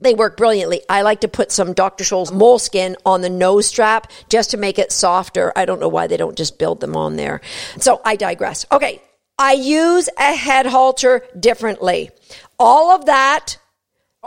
they 0.00 0.14
work 0.14 0.36
brilliantly. 0.36 0.82
I 0.88 1.02
like 1.02 1.20
to 1.20 1.28
put 1.28 1.50
some 1.50 1.72
Dr. 1.72 2.04
Scholl's 2.04 2.32
moleskin 2.32 2.96
on 3.06 3.22
the 3.22 3.30
nose 3.30 3.66
strap 3.66 4.10
just 4.28 4.50
to 4.50 4.56
make 4.56 4.78
it 4.78 4.92
softer. 4.92 5.52
I 5.56 5.64
don't 5.64 5.80
know 5.80 5.88
why 5.88 6.06
they 6.06 6.16
don't 6.16 6.36
just 6.36 6.58
build 6.58 6.80
them 6.80 6.96
on 6.96 7.16
there. 7.16 7.40
So 7.78 8.00
I 8.04 8.16
digress. 8.16 8.66
Okay. 8.70 9.00
I 9.38 9.52
use 9.54 10.08
a 10.18 10.34
head 10.34 10.66
halter 10.66 11.24
differently. 11.38 12.10
All 12.58 12.90
of 12.90 13.06
that 13.06 13.56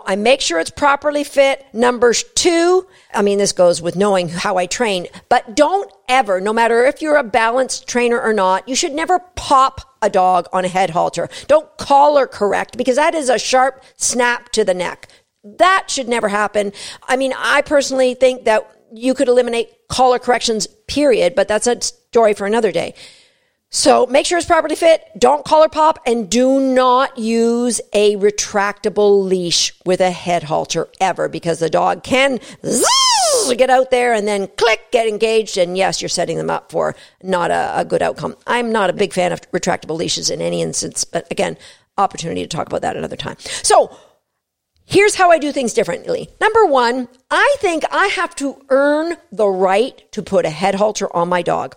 I 0.05 0.15
make 0.15 0.41
sure 0.41 0.59
it's 0.59 0.69
properly 0.69 1.24
fit. 1.24 1.65
Number 1.74 2.13
two, 2.13 2.88
I 3.13 3.21
mean, 3.21 3.39
this 3.39 3.51
goes 3.51 3.81
with 3.81 3.95
knowing 3.95 4.29
how 4.29 4.57
I 4.57 4.67
train, 4.67 5.07
but 5.29 5.55
don't 5.55 5.91
ever, 6.07 6.39
no 6.39 6.53
matter 6.53 6.85
if 6.85 7.01
you're 7.01 7.17
a 7.17 7.24
balanced 7.24 7.88
trainer 7.88 8.21
or 8.21 8.31
not, 8.31 8.69
you 8.69 8.75
should 8.75 8.93
never 8.93 9.19
pop 9.35 9.81
a 10.01 10.09
dog 10.09 10.47
on 10.53 10.63
a 10.63 10.67
head 10.67 10.91
halter. 10.91 11.27
Don't 11.47 11.75
collar 11.77 12.27
correct 12.27 12.77
because 12.77 12.97
that 12.97 13.15
is 13.15 13.29
a 13.29 13.39
sharp 13.39 13.83
snap 13.97 14.50
to 14.50 14.63
the 14.63 14.74
neck. 14.74 15.07
That 15.43 15.85
should 15.89 16.07
never 16.07 16.27
happen. 16.27 16.71
I 17.07 17.17
mean, 17.17 17.33
I 17.35 17.62
personally 17.62 18.13
think 18.13 18.45
that 18.45 18.69
you 18.93 19.13
could 19.13 19.27
eliminate 19.27 19.71
collar 19.89 20.19
corrections, 20.19 20.67
period, 20.88 21.35
but 21.35 21.47
that's 21.47 21.67
a 21.67 21.81
story 21.81 22.33
for 22.33 22.45
another 22.45 22.71
day. 22.71 22.93
So 23.75 24.05
make 24.05 24.25
sure 24.25 24.38
it's 24.38 24.48
properly 24.48 24.77
fit. 24.77 25.03
Don't 25.17 25.44
collar 25.44 25.67
pop 25.67 26.00
and 26.05 26.29
do 26.29 26.62
not 26.62 27.17
use 27.17 27.82
a 27.91 28.15
retractable 28.15 29.22
leash 29.27 29.74
with 29.86 30.00
a 30.00 30.12
head 30.12 30.44
halter 30.44 30.88
ever 31.01 31.27
because 31.27 31.60
the 31.60 31.70
dog 31.70 32.01
can 32.01 32.39
get 33.58 33.70
out 33.70 33.91
there 33.91 34.13
and 34.13 34.25
then 34.25 34.48
click, 34.55 34.79
get 34.91 35.10
engaged. 35.10 35.58
And 35.58 35.77
yes, 35.77 36.01
you're 36.01 36.08
setting 36.08 36.38
them 36.38 36.50
up 36.50 36.72
for 36.72 36.96
not 37.22 37.51
a, 37.51 37.82
a 37.82 37.84
good 37.84 38.01
outcome. 38.01 38.38
I'm 38.48 38.72
not 38.72 38.89
a 38.89 38.94
big 38.94 39.12
fan 39.12 39.34
of 39.34 39.41
retractable 39.51 39.98
leashes 39.98 40.29
in 40.29 40.39
any 40.39 40.62
instance, 40.62 41.03
but 41.03 41.29
again, 41.29 41.58
opportunity 41.98 42.44
to 42.44 42.48
talk 42.48 42.67
about 42.67 42.82
that 42.82 42.96
another 42.96 43.17
time. 43.17 43.36
So 43.39 43.96
Here's 44.88 45.15
how 45.15 45.32
I 45.32 45.39
do 45.39 45.51
things 45.51 45.74
differently. 45.74 46.29
Number 46.39 46.63
one, 46.67 47.08
I 47.32 47.55
think 47.58 47.84
I 47.91 48.05
have 48.05 48.36
to 48.36 48.63
earn 48.70 49.17
the 49.32 49.48
right 49.48 50.10
to 50.12 50.22
put 50.22 50.46
a 50.46 50.51
head 50.51 50.75
halter 50.75 51.13
on 51.13 51.27
my 51.27 51.41
dog. 51.41 51.75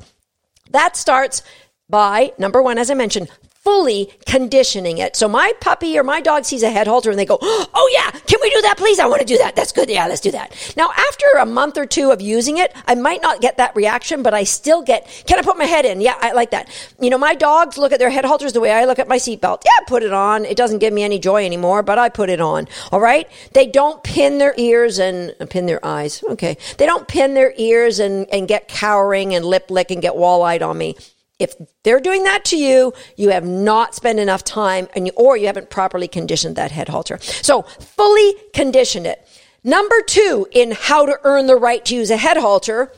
That 0.71 0.95
starts 0.95 1.43
by 1.89 2.33
number 2.39 2.63
one, 2.63 2.79
as 2.79 2.91
I 2.91 2.95
mentioned, 2.95 3.29
fully 3.69 4.11
conditioning 4.25 4.97
it. 4.97 5.15
So 5.15 5.29
my 5.29 5.53
puppy 5.61 5.99
or 5.99 6.03
my 6.03 6.23
dog 6.23 6.47
sees 6.47 6.63
a 6.63 6.71
head 6.71 6.87
halter 6.87 7.11
and 7.11 7.19
they 7.19 7.27
go, 7.27 7.39
Oh 7.43 7.91
yeah, 7.93 8.11
can 8.11 8.39
we 8.41 8.49
do 8.49 8.63
that 8.63 8.79
please? 8.79 8.99
I 8.99 9.07
want 9.07 9.21
to 9.21 9.27
do 9.27 9.37
that. 9.37 9.57
That's 9.57 9.73
good. 9.73 9.91
Yeah, 9.91 10.07
let's 10.07 10.23
do 10.23 10.31
that. 10.31 10.55
Now, 10.75 10.91
after 10.97 11.27
a 11.39 11.45
month 11.45 11.77
or 11.77 11.85
two 11.85 12.11
of 12.11 12.23
using 12.23 12.57
it, 12.57 12.75
I 12.87 12.95
might 12.95 13.21
not 13.21 13.43
get 13.43 13.59
that 13.59 13.77
reaction, 13.77 14.23
but 14.23 14.33
I 14.33 14.45
still 14.45 14.81
get, 14.81 15.07
can 15.27 15.39
I 15.39 15.43
put 15.43 15.59
my 15.59 15.65
head 15.65 15.85
in? 15.85 16.01
Yeah, 16.01 16.15
I 16.19 16.33
like 16.33 16.51
that. 16.53 16.71
You 16.99 17.11
know, 17.11 17.19
my 17.19 17.35
dogs 17.35 17.77
look 17.77 17.93
at 17.93 17.99
their 17.99 18.09
head 18.09 18.25
halters 18.25 18.55
the 18.55 18.61
way 18.61 18.73
I 18.73 18.87
look 18.87 18.99
at 18.99 19.07
my 19.07 19.19
seatbelt. 19.19 19.63
Yeah, 19.67 19.85
put 19.87 20.03
it 20.03 20.15
on. 20.15 20.47
It 20.47 20.57
doesn't 20.57 20.79
give 20.79 20.95
me 20.95 21.03
any 21.03 21.19
joy 21.19 21.45
anymore, 21.45 21.83
but 21.83 21.99
I 21.99 22.09
put 22.09 22.31
it 22.31 22.41
on. 22.41 22.69
All 22.91 23.01
right. 23.01 23.29
They 23.53 23.67
don't 23.67 24.03
pin 24.03 24.39
their 24.39 24.55
ears 24.57 24.99
and 24.99 25.35
uh, 25.41 25.47
pin 25.47 25.67
their 25.67 25.85
eyes. 25.85 26.25
Okay. 26.31 26.57
They 26.79 26.87
don't 26.87 27.07
pin 27.07 27.35
their 27.35 27.53
ears 27.59 27.99
and, 27.99 28.27
and 28.33 28.49
get 28.49 28.69
cowering 28.69 29.35
and 29.35 29.45
lip 29.45 29.71
lick 29.71 29.91
and 29.91 30.01
get 30.01 30.17
wall 30.17 30.43
eyed 30.43 30.63
on 30.63 30.79
me. 30.79 30.97
If 31.39 31.55
they're 31.85 32.01
doing 32.01 32.25
that 32.25 32.45
to 32.47 32.57
you, 32.57 32.93
you 33.17 33.31
have 33.31 33.45
not 33.45 33.95
spent 33.95 34.19
enough 34.19 34.43
time 34.43 34.89
and 34.95 35.07
you, 35.07 35.13
or 35.17 35.37
you 35.37 35.47
haven't 35.47 35.71
properly 35.71 36.09
conditioned 36.09 36.57
that 36.57 36.73
head 36.73 36.89
halter. 36.89 37.19
So 37.21 37.63
fully 37.63 38.35
condition 38.53 39.07
it. 39.07 39.27
Number 39.63 40.03
two 40.03 40.49
in 40.51 40.73
how 40.73 41.07
to 41.07 41.19
earn 41.25 41.47
the 41.47 41.57
right 41.57 41.85
to 41.85 41.95
use 41.95 42.11
a 42.11 42.17
head 42.17 42.37
halter. 42.37 42.93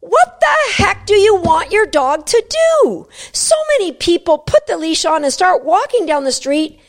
What 0.00 0.40
the 0.40 0.82
heck 0.82 1.06
do 1.06 1.14
you 1.14 1.36
want 1.36 1.72
your 1.72 1.86
dog 1.86 2.24
to 2.26 2.44
do? 2.82 3.08
So 3.32 3.54
many 3.78 3.92
people 3.92 4.38
put 4.38 4.66
the 4.66 4.78
leash 4.78 5.04
on 5.04 5.24
and 5.24 5.32
start 5.32 5.64
walking 5.64 6.06
down 6.06 6.24
the 6.24 6.32
street. 6.32 6.80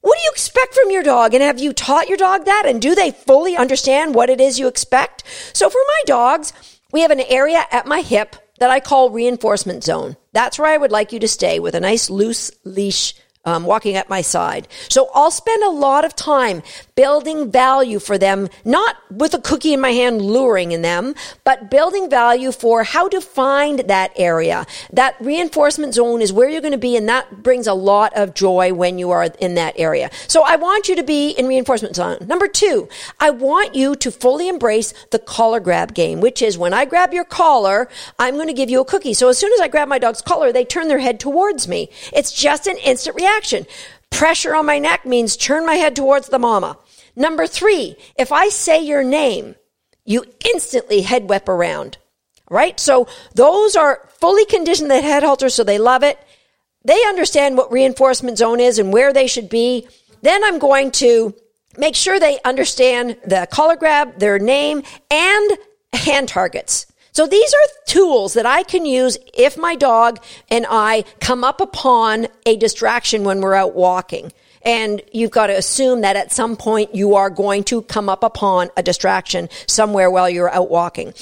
What 0.00 0.16
do 0.16 0.22
you 0.22 0.30
expect 0.30 0.74
from 0.74 0.90
your 0.90 1.02
dog? 1.02 1.34
And 1.34 1.42
have 1.42 1.58
you 1.58 1.72
taught 1.72 2.08
your 2.08 2.16
dog 2.16 2.44
that? 2.44 2.62
And 2.64 2.80
do 2.80 2.94
they 2.94 3.10
fully 3.10 3.56
understand 3.56 4.14
what 4.14 4.30
it 4.30 4.40
is 4.40 4.58
you 4.58 4.68
expect? 4.68 5.24
So 5.52 5.68
for 5.68 5.80
my 5.86 6.02
dogs, 6.06 6.52
we 6.92 7.00
have 7.00 7.10
an 7.10 7.20
area 7.20 7.64
at 7.72 7.86
my 7.86 8.00
hip 8.00 8.36
that 8.58 8.70
I 8.70 8.80
call 8.80 9.10
reinforcement 9.10 9.84
zone. 9.84 10.16
That's 10.32 10.58
where 10.58 10.68
I 10.68 10.76
would 10.76 10.92
like 10.92 11.12
you 11.12 11.20
to 11.20 11.28
stay 11.28 11.58
with 11.58 11.74
a 11.74 11.80
nice 11.80 12.10
loose 12.10 12.50
leash 12.64 13.14
um, 13.46 13.64
walking 13.64 13.94
at 13.94 14.10
my 14.10 14.20
side. 14.20 14.68
So 14.88 15.08
I'll 15.14 15.30
spend 15.30 15.62
a 15.62 15.70
lot 15.70 16.04
of 16.04 16.14
time 16.14 16.62
building 16.96 17.50
value 17.50 17.98
for 17.98 18.18
them, 18.18 18.48
not 18.64 18.96
with 19.10 19.32
a 19.32 19.38
cookie 19.38 19.72
in 19.72 19.80
my 19.80 19.92
hand 19.92 20.20
luring 20.20 20.72
in 20.72 20.82
them, 20.82 21.14
but 21.44 21.70
building 21.70 22.10
value 22.10 22.50
for 22.50 22.82
how 22.82 23.08
to 23.08 23.20
find 23.20 23.80
that 23.80 24.12
area. 24.16 24.66
That 24.92 25.14
reinforcement 25.20 25.94
zone 25.94 26.20
is 26.20 26.32
where 26.32 26.50
you're 26.50 26.60
going 26.60 26.72
to 26.72 26.78
be, 26.78 26.96
and 26.96 27.08
that 27.08 27.42
brings 27.42 27.66
a 27.66 27.74
lot 27.74 28.12
of 28.16 28.34
joy 28.34 28.74
when 28.74 28.98
you 28.98 29.10
are 29.10 29.24
in 29.38 29.54
that 29.54 29.74
area. 29.78 30.10
So 30.26 30.42
I 30.44 30.56
want 30.56 30.88
you 30.88 30.96
to 30.96 31.04
be 31.04 31.30
in 31.30 31.46
reinforcement 31.46 31.94
zone. 31.94 32.18
Number 32.26 32.48
two, 32.48 32.88
I 33.20 33.30
want 33.30 33.74
you 33.74 33.94
to 33.94 34.10
fully 34.10 34.48
embrace 34.48 34.92
the 35.12 35.18
collar 35.20 35.60
grab 35.60 35.94
game, 35.94 36.20
which 36.20 36.42
is 36.42 36.58
when 36.58 36.74
I 36.74 36.84
grab 36.84 37.14
your 37.14 37.24
collar, 37.24 37.88
I'm 38.18 38.34
going 38.34 38.48
to 38.48 38.52
give 38.52 38.70
you 38.70 38.80
a 38.80 38.84
cookie. 38.84 39.14
So 39.14 39.28
as 39.28 39.38
soon 39.38 39.52
as 39.52 39.60
I 39.60 39.68
grab 39.68 39.88
my 39.88 39.98
dog's 39.98 40.20
collar, 40.20 40.52
they 40.52 40.64
turn 40.64 40.88
their 40.88 40.98
head 40.98 41.20
towards 41.20 41.68
me. 41.68 41.90
It's 42.12 42.32
just 42.32 42.66
an 42.66 42.76
instant 42.78 43.14
reaction 43.16 43.35
Pressure 44.10 44.54
on 44.54 44.66
my 44.66 44.78
neck 44.78 45.04
means 45.04 45.36
turn 45.36 45.66
my 45.66 45.74
head 45.74 45.96
towards 45.96 46.28
the 46.28 46.38
mama. 46.38 46.78
Number 47.14 47.46
three, 47.46 47.96
if 48.16 48.32
I 48.32 48.48
say 48.48 48.82
your 48.82 49.02
name, 49.04 49.56
you 50.04 50.24
instantly 50.54 51.02
head 51.02 51.28
whip 51.28 51.48
around. 51.48 51.98
Right? 52.48 52.78
So 52.78 53.08
those 53.34 53.74
are 53.74 54.08
fully 54.20 54.44
conditioned 54.46 54.90
the 54.90 55.00
head 55.00 55.22
halter, 55.22 55.48
so 55.48 55.64
they 55.64 55.78
love 55.78 56.02
it. 56.02 56.18
They 56.84 57.02
understand 57.06 57.56
what 57.56 57.72
reinforcement 57.72 58.38
zone 58.38 58.60
is 58.60 58.78
and 58.78 58.92
where 58.92 59.12
they 59.12 59.26
should 59.26 59.48
be. 59.48 59.88
Then 60.22 60.44
I'm 60.44 60.58
going 60.58 60.92
to 60.92 61.34
make 61.76 61.96
sure 61.96 62.20
they 62.20 62.38
understand 62.44 63.16
the 63.24 63.48
collar 63.50 63.76
grab, 63.76 64.18
their 64.18 64.38
name, 64.38 64.82
and 65.10 65.58
hand 65.92 66.28
targets. 66.28 66.86
So 67.16 67.26
these 67.26 67.54
are 67.54 67.82
tools 67.86 68.34
that 68.34 68.44
I 68.44 68.62
can 68.62 68.84
use 68.84 69.16
if 69.32 69.56
my 69.56 69.74
dog 69.74 70.22
and 70.50 70.66
I 70.68 71.04
come 71.18 71.44
up 71.44 71.62
upon 71.62 72.26
a 72.44 72.58
distraction 72.58 73.24
when 73.24 73.40
we're 73.40 73.54
out 73.54 73.74
walking. 73.74 74.34
And 74.60 75.00
you've 75.14 75.30
got 75.30 75.46
to 75.46 75.56
assume 75.56 76.02
that 76.02 76.16
at 76.16 76.30
some 76.30 76.58
point 76.58 76.94
you 76.94 77.14
are 77.14 77.30
going 77.30 77.64
to 77.64 77.80
come 77.80 78.10
up 78.10 78.22
upon 78.22 78.68
a 78.76 78.82
distraction 78.82 79.48
somewhere 79.66 80.10
while 80.10 80.28
you're 80.28 80.50
out 80.50 80.68
walking. 80.68 81.14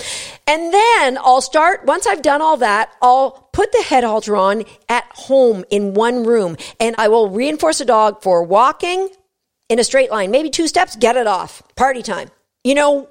And 0.49 0.75
then 0.75 1.17
I'll 1.19 1.41
start, 1.41 1.85
once 1.85 2.09
I've 2.09 2.23
done 2.23 2.43
all 2.43 2.57
that, 2.57 2.91
I'll 3.01 3.49
put 3.53 3.71
the 3.71 3.83
head 3.83 4.03
halter 4.03 4.35
on 4.35 4.65
at 4.89 5.05
home 5.13 5.65
in 5.71 5.95
one 5.95 6.25
room 6.25 6.57
and 6.81 6.97
I 6.99 7.07
will 7.07 7.31
reinforce 7.31 7.81
a 7.81 7.85
dog 7.85 8.21
for 8.21 8.43
walking 8.43 9.11
in 9.69 9.79
a 9.79 9.85
straight 9.85 10.11
line, 10.11 10.33
maybe 10.33 10.51
two 10.51 10.67
steps, 10.67 10.97
get 10.97 11.15
it 11.17 11.29
off. 11.29 11.63
Party 11.77 12.03
time. 12.03 12.31
You 12.65 12.75
know, 12.75 13.09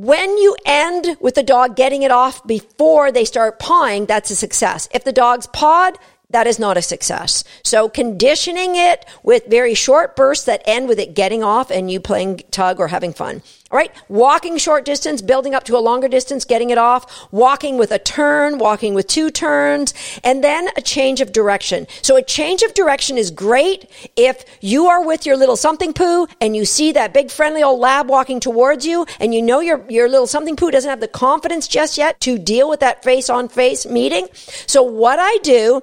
when 0.00 0.38
you 0.38 0.56
end 0.64 1.18
with 1.20 1.34
the 1.34 1.42
dog 1.42 1.76
getting 1.76 2.02
it 2.04 2.10
off 2.10 2.42
before 2.46 3.12
they 3.12 3.26
start 3.26 3.58
pawing, 3.58 4.06
that's 4.06 4.30
a 4.30 4.36
success. 4.36 4.88
If 4.94 5.04
the 5.04 5.12
dog's 5.12 5.46
pawed, 5.48 5.98
that 6.30 6.46
is 6.46 6.58
not 6.58 6.76
a 6.76 6.82
success. 6.82 7.44
So 7.64 7.88
conditioning 7.88 8.76
it 8.76 9.04
with 9.22 9.46
very 9.46 9.74
short 9.74 10.16
bursts 10.16 10.44
that 10.46 10.62
end 10.64 10.88
with 10.88 10.98
it 10.98 11.14
getting 11.14 11.42
off 11.42 11.70
and 11.70 11.90
you 11.90 12.00
playing 12.00 12.42
tug 12.50 12.80
or 12.80 12.88
having 12.88 13.12
fun. 13.12 13.42
All 13.72 13.76
right. 13.76 13.92
Walking 14.08 14.58
short 14.58 14.84
distance, 14.84 15.22
building 15.22 15.54
up 15.54 15.62
to 15.64 15.76
a 15.76 15.78
longer 15.78 16.08
distance, 16.08 16.44
getting 16.44 16.70
it 16.70 16.78
off, 16.78 17.28
walking 17.30 17.78
with 17.78 17.92
a 17.92 18.00
turn, 18.00 18.58
walking 18.58 18.94
with 18.94 19.06
two 19.06 19.30
turns, 19.30 19.94
and 20.24 20.42
then 20.42 20.68
a 20.76 20.80
change 20.80 21.20
of 21.20 21.30
direction. 21.30 21.86
So 22.02 22.16
a 22.16 22.22
change 22.22 22.62
of 22.62 22.74
direction 22.74 23.16
is 23.16 23.30
great 23.30 23.88
if 24.16 24.44
you 24.60 24.86
are 24.86 25.06
with 25.06 25.24
your 25.24 25.36
little 25.36 25.54
something 25.56 25.92
poo 25.92 26.26
and 26.40 26.56
you 26.56 26.64
see 26.64 26.90
that 26.92 27.14
big 27.14 27.30
friendly 27.30 27.62
old 27.62 27.78
lab 27.78 28.08
walking 28.08 28.40
towards 28.40 28.84
you 28.84 29.06
and 29.20 29.32
you 29.32 29.40
know 29.40 29.60
your, 29.60 29.84
your 29.88 30.08
little 30.08 30.26
something 30.26 30.56
poo 30.56 30.72
doesn't 30.72 30.90
have 30.90 31.00
the 31.00 31.06
confidence 31.06 31.68
just 31.68 31.96
yet 31.96 32.18
to 32.20 32.38
deal 32.38 32.68
with 32.68 32.80
that 32.80 33.04
face 33.04 33.30
on 33.30 33.48
face 33.48 33.86
meeting. 33.86 34.26
So 34.66 34.82
what 34.82 35.20
I 35.20 35.38
do 35.44 35.80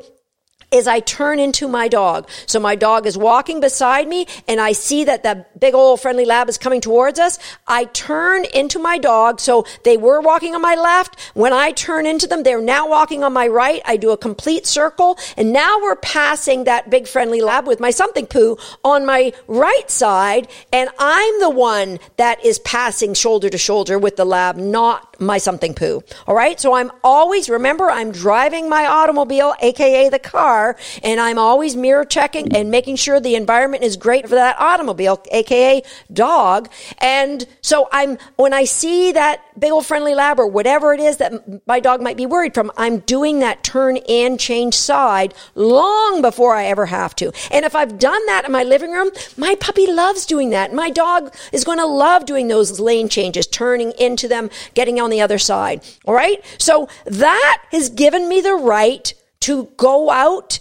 is 0.72 0.88
I 0.88 1.00
turn 1.00 1.40
into 1.40 1.68
my 1.68 1.88
dog. 1.88 2.30
So 2.46 2.60
my 2.60 2.76
dog 2.76 3.06
is 3.06 3.18
walking 3.18 3.62
beside 3.62 4.08
me 4.08 4.28
and 4.48 4.60
I 4.60 4.74
see 4.74 5.06
that 5.06 5.24
the 5.24 5.46
big 5.58 5.74
old 5.74 6.02
friendly 6.02 6.26
lab 6.26 6.50
is 6.50 6.58
coming 6.58 6.82
towards 6.82 7.20
us. 7.20 7.40
I 7.68 7.86
turn 7.86 8.44
into 8.54 8.78
my 8.78 8.98
dog. 8.98 9.40
So 9.40 9.66
they 9.84 9.96
were 9.96 10.20
walking 10.20 10.56
on 10.56 10.62
my 10.62 10.76
left. 10.76 11.20
When 11.34 11.54
I 11.54 11.72
turn 11.72 12.06
into 12.06 12.28
them, 12.28 12.44
they're 12.44 12.62
now 12.62 12.90
walking 12.90 13.24
on 13.24 13.32
my 13.32 13.48
right. 13.48 13.82
I 13.86 13.96
do 13.96 14.12
a 14.12 14.18
complete 14.18 14.68
circle 14.68 15.18
and 15.38 15.54
now 15.54 15.80
we're 15.82 15.96
passing 15.96 16.66
that 16.66 16.90
big 16.90 17.08
friendly 17.08 17.42
lab 17.42 17.66
with 17.66 17.80
my 17.80 17.92
something 17.92 18.26
poo 18.26 18.58
on 18.84 19.06
my 19.06 19.32
right 19.48 19.90
side. 19.90 20.50
And 20.74 20.90
I'm 21.00 21.40
the 21.40 21.50
one 21.50 21.98
that 22.18 22.44
is 22.44 22.60
passing 22.60 23.14
shoulder 23.14 23.50
to 23.50 23.58
shoulder 23.58 23.98
with 23.98 24.18
the 24.18 24.26
lab, 24.26 24.58
not 24.58 25.20
my 25.22 25.38
something 25.38 25.74
poo. 25.74 26.04
All 26.28 26.36
right. 26.36 26.60
So 26.60 26.74
I'm 26.74 26.92
always, 27.04 27.50
remember, 27.50 27.90
I'm 27.90 28.12
driving 28.12 28.68
my 28.68 28.86
automobile, 28.86 29.54
aka 29.62 30.10
the 30.10 30.20
car, 30.20 30.57
and 31.04 31.20
I'm 31.20 31.38
always 31.38 31.76
mirror 31.76 32.06
checking 32.06 32.56
and 32.56 32.72
making 32.72 32.96
sure 32.98 33.20
the 33.20 33.36
environment 33.36 33.84
is 33.84 33.98
great 33.98 34.28
for 34.28 34.36
that 34.36 34.60
automobile, 34.60 35.22
aka 35.32 35.82
dog. 36.12 36.70
And 37.00 37.46
so 37.62 37.88
I'm, 37.92 38.18
when 38.36 38.54
I 38.54 38.66
see 38.66 39.12
that 39.12 39.42
big 39.60 39.72
old 39.72 39.86
friendly 39.86 40.16
lab 40.16 40.40
or 40.40 40.48
whatever 40.48 40.94
it 40.94 41.00
is 41.00 41.18
that 41.18 41.68
my 41.68 41.80
dog 41.80 42.02
might 42.02 42.18
be 42.18 42.26
worried 42.26 42.54
from, 42.54 42.72
I'm 42.78 43.00
doing 43.00 43.40
that 43.40 43.64
turn 43.64 43.98
and 44.10 44.40
change 44.40 44.76
side 44.76 45.34
long 45.56 46.22
before 46.22 46.56
I 46.56 46.66
ever 46.66 46.86
have 46.86 47.16
to. 47.18 47.32
And 47.52 47.66
if 47.66 47.76
I've 47.76 48.00
done 48.00 48.26
that 48.28 48.46
in 48.46 48.52
my 48.52 48.64
living 48.64 48.92
room, 48.92 49.10
my 49.38 49.56
puppy 49.56 49.92
loves 49.92 50.26
doing 50.26 50.52
that. 50.52 50.74
My 50.74 50.90
dog 50.90 51.36
is 51.52 51.64
going 51.64 51.80
to 51.80 51.86
love 51.86 52.26
doing 52.26 52.48
those 52.48 52.80
lane 52.80 53.10
changes, 53.10 53.48
turning 53.48 53.92
into 54.00 54.28
them, 54.28 54.50
getting 54.74 55.00
on 55.00 55.10
the 55.10 55.22
other 55.22 55.38
side. 55.38 55.84
All 56.06 56.14
right. 56.14 56.44
So 56.58 56.88
that 57.06 57.64
has 57.72 57.90
given 57.90 58.28
me 58.30 58.42
the 58.42 58.54
right 58.54 59.14
to 59.48 59.70
go 59.78 60.12
out 60.12 60.60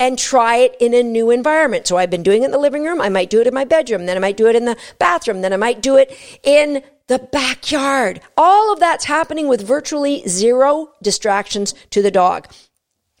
and 0.00 0.18
try 0.18 0.56
it 0.56 0.76
in 0.80 0.92
a 0.92 1.02
new 1.02 1.30
environment. 1.30 1.86
So 1.86 1.96
I've 1.96 2.10
been 2.10 2.24
doing 2.24 2.42
it 2.42 2.46
in 2.46 2.50
the 2.50 2.58
living 2.58 2.84
room. 2.84 3.00
I 3.00 3.08
might 3.08 3.30
do 3.30 3.40
it 3.40 3.46
in 3.46 3.54
my 3.54 3.64
bedroom. 3.64 4.06
Then 4.06 4.16
I 4.16 4.20
might 4.20 4.36
do 4.36 4.48
it 4.48 4.56
in 4.56 4.64
the 4.64 4.76
bathroom. 4.98 5.40
Then 5.40 5.52
I 5.52 5.56
might 5.56 5.82
do 5.82 5.96
it 5.96 6.16
in 6.42 6.82
the 7.06 7.20
backyard. 7.20 8.20
All 8.36 8.72
of 8.72 8.80
that's 8.80 9.04
happening 9.04 9.46
with 9.46 9.66
virtually 9.66 10.26
zero 10.26 10.90
distractions 11.00 11.74
to 11.90 12.02
the 12.02 12.10
dog. 12.10 12.48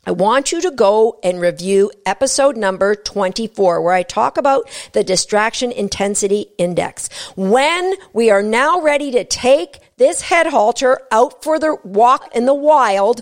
I 0.04 0.10
want 0.10 0.52
you 0.52 0.60
to 0.62 0.70
go 0.70 1.18
and 1.22 1.40
review 1.40 1.92
episode 2.06 2.56
number 2.56 2.94
24, 2.94 3.80
where 3.82 3.92
I 3.92 4.02
talk 4.02 4.36
about 4.36 4.68
the 4.92 5.04
distraction 5.04 5.70
intensity 5.70 6.46
index. 6.58 7.08
When 7.36 7.94
we 8.12 8.30
are 8.30 8.42
now 8.42 8.80
ready 8.80 9.10
to 9.12 9.24
take 9.24 9.78
this 9.96 10.22
head 10.22 10.46
halter 10.46 11.00
out 11.12 11.44
for 11.44 11.58
the 11.58 11.76
walk 11.84 12.34
in 12.34 12.46
the 12.46 12.54
wild, 12.54 13.20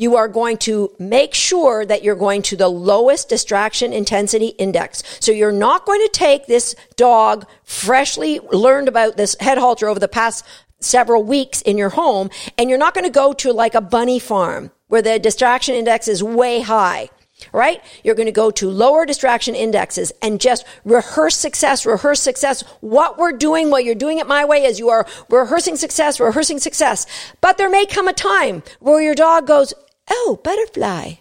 you 0.00 0.16
are 0.16 0.28
going 0.28 0.56
to 0.56 0.90
make 0.98 1.34
sure 1.34 1.84
that 1.84 2.02
you're 2.02 2.16
going 2.16 2.40
to 2.40 2.56
the 2.56 2.68
lowest 2.68 3.28
distraction 3.28 3.92
intensity 3.92 4.48
index. 4.56 5.02
So 5.20 5.30
you're 5.30 5.52
not 5.52 5.84
going 5.84 6.00
to 6.00 6.10
take 6.10 6.46
this 6.46 6.74
dog 6.96 7.46
freshly 7.64 8.40
learned 8.50 8.88
about 8.88 9.18
this 9.18 9.36
head 9.40 9.58
halter 9.58 9.88
over 9.88 10.00
the 10.00 10.08
past 10.08 10.46
several 10.78 11.22
weeks 11.22 11.60
in 11.60 11.76
your 11.76 11.90
home 11.90 12.30
and 12.56 12.70
you're 12.70 12.78
not 12.78 12.94
going 12.94 13.04
to 13.04 13.10
go 13.10 13.34
to 13.34 13.52
like 13.52 13.74
a 13.74 13.82
bunny 13.82 14.18
farm 14.18 14.70
where 14.88 15.02
the 15.02 15.18
distraction 15.18 15.74
index 15.74 16.08
is 16.08 16.24
way 16.24 16.60
high 16.60 17.10
right? 17.52 17.82
You're 18.04 18.14
going 18.14 18.26
to 18.26 18.32
go 18.32 18.50
to 18.50 18.70
lower 18.70 19.06
distraction 19.06 19.54
indexes 19.54 20.12
and 20.20 20.38
just 20.38 20.66
rehearse 20.84 21.36
success, 21.36 21.86
rehearse 21.86 22.20
success. 22.20 22.62
What 22.80 23.16
we're 23.16 23.32
doing 23.32 23.70
while 23.70 23.80
you're 23.80 23.94
doing 23.94 24.18
it 24.18 24.26
my 24.26 24.44
way 24.44 24.64
is 24.64 24.78
you 24.78 24.90
are 24.90 25.06
rehearsing 25.30 25.76
success, 25.76 26.20
rehearsing 26.20 26.58
success. 26.58 27.06
But 27.40 27.56
there 27.56 27.70
may 27.70 27.86
come 27.86 28.08
a 28.08 28.12
time 28.12 28.62
where 28.80 29.00
your 29.00 29.14
dog 29.14 29.46
goes, 29.46 29.72
Oh, 30.10 30.40
butterfly. 30.42 31.14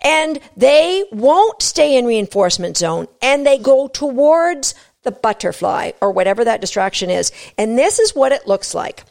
And 0.00 0.38
they 0.56 1.04
won't 1.10 1.60
stay 1.60 1.96
in 1.96 2.06
reinforcement 2.06 2.76
zone 2.76 3.08
and 3.20 3.44
they 3.44 3.58
go 3.58 3.88
towards 3.88 4.74
the 5.02 5.10
butterfly 5.10 5.92
or 6.00 6.12
whatever 6.12 6.44
that 6.44 6.60
distraction 6.60 7.10
is. 7.10 7.32
And 7.56 7.76
this 7.76 7.98
is 7.98 8.14
what 8.14 8.32
it 8.32 8.46
looks 8.46 8.74
like. 8.74 9.04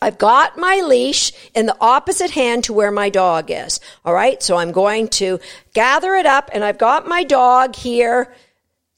I've 0.00 0.18
got 0.18 0.58
my 0.58 0.82
leash 0.84 1.32
in 1.54 1.66
the 1.66 1.76
opposite 1.80 2.30
hand 2.30 2.64
to 2.64 2.72
where 2.72 2.90
my 2.90 3.08
dog 3.08 3.50
is. 3.50 3.80
All 4.04 4.12
right. 4.14 4.42
So 4.42 4.56
I'm 4.56 4.72
going 4.72 5.08
to 5.08 5.40
gather 5.74 6.14
it 6.14 6.26
up 6.26 6.50
and 6.52 6.64
I've 6.64 6.78
got 6.78 7.06
my 7.06 7.24
dog 7.24 7.76
here. 7.76 8.32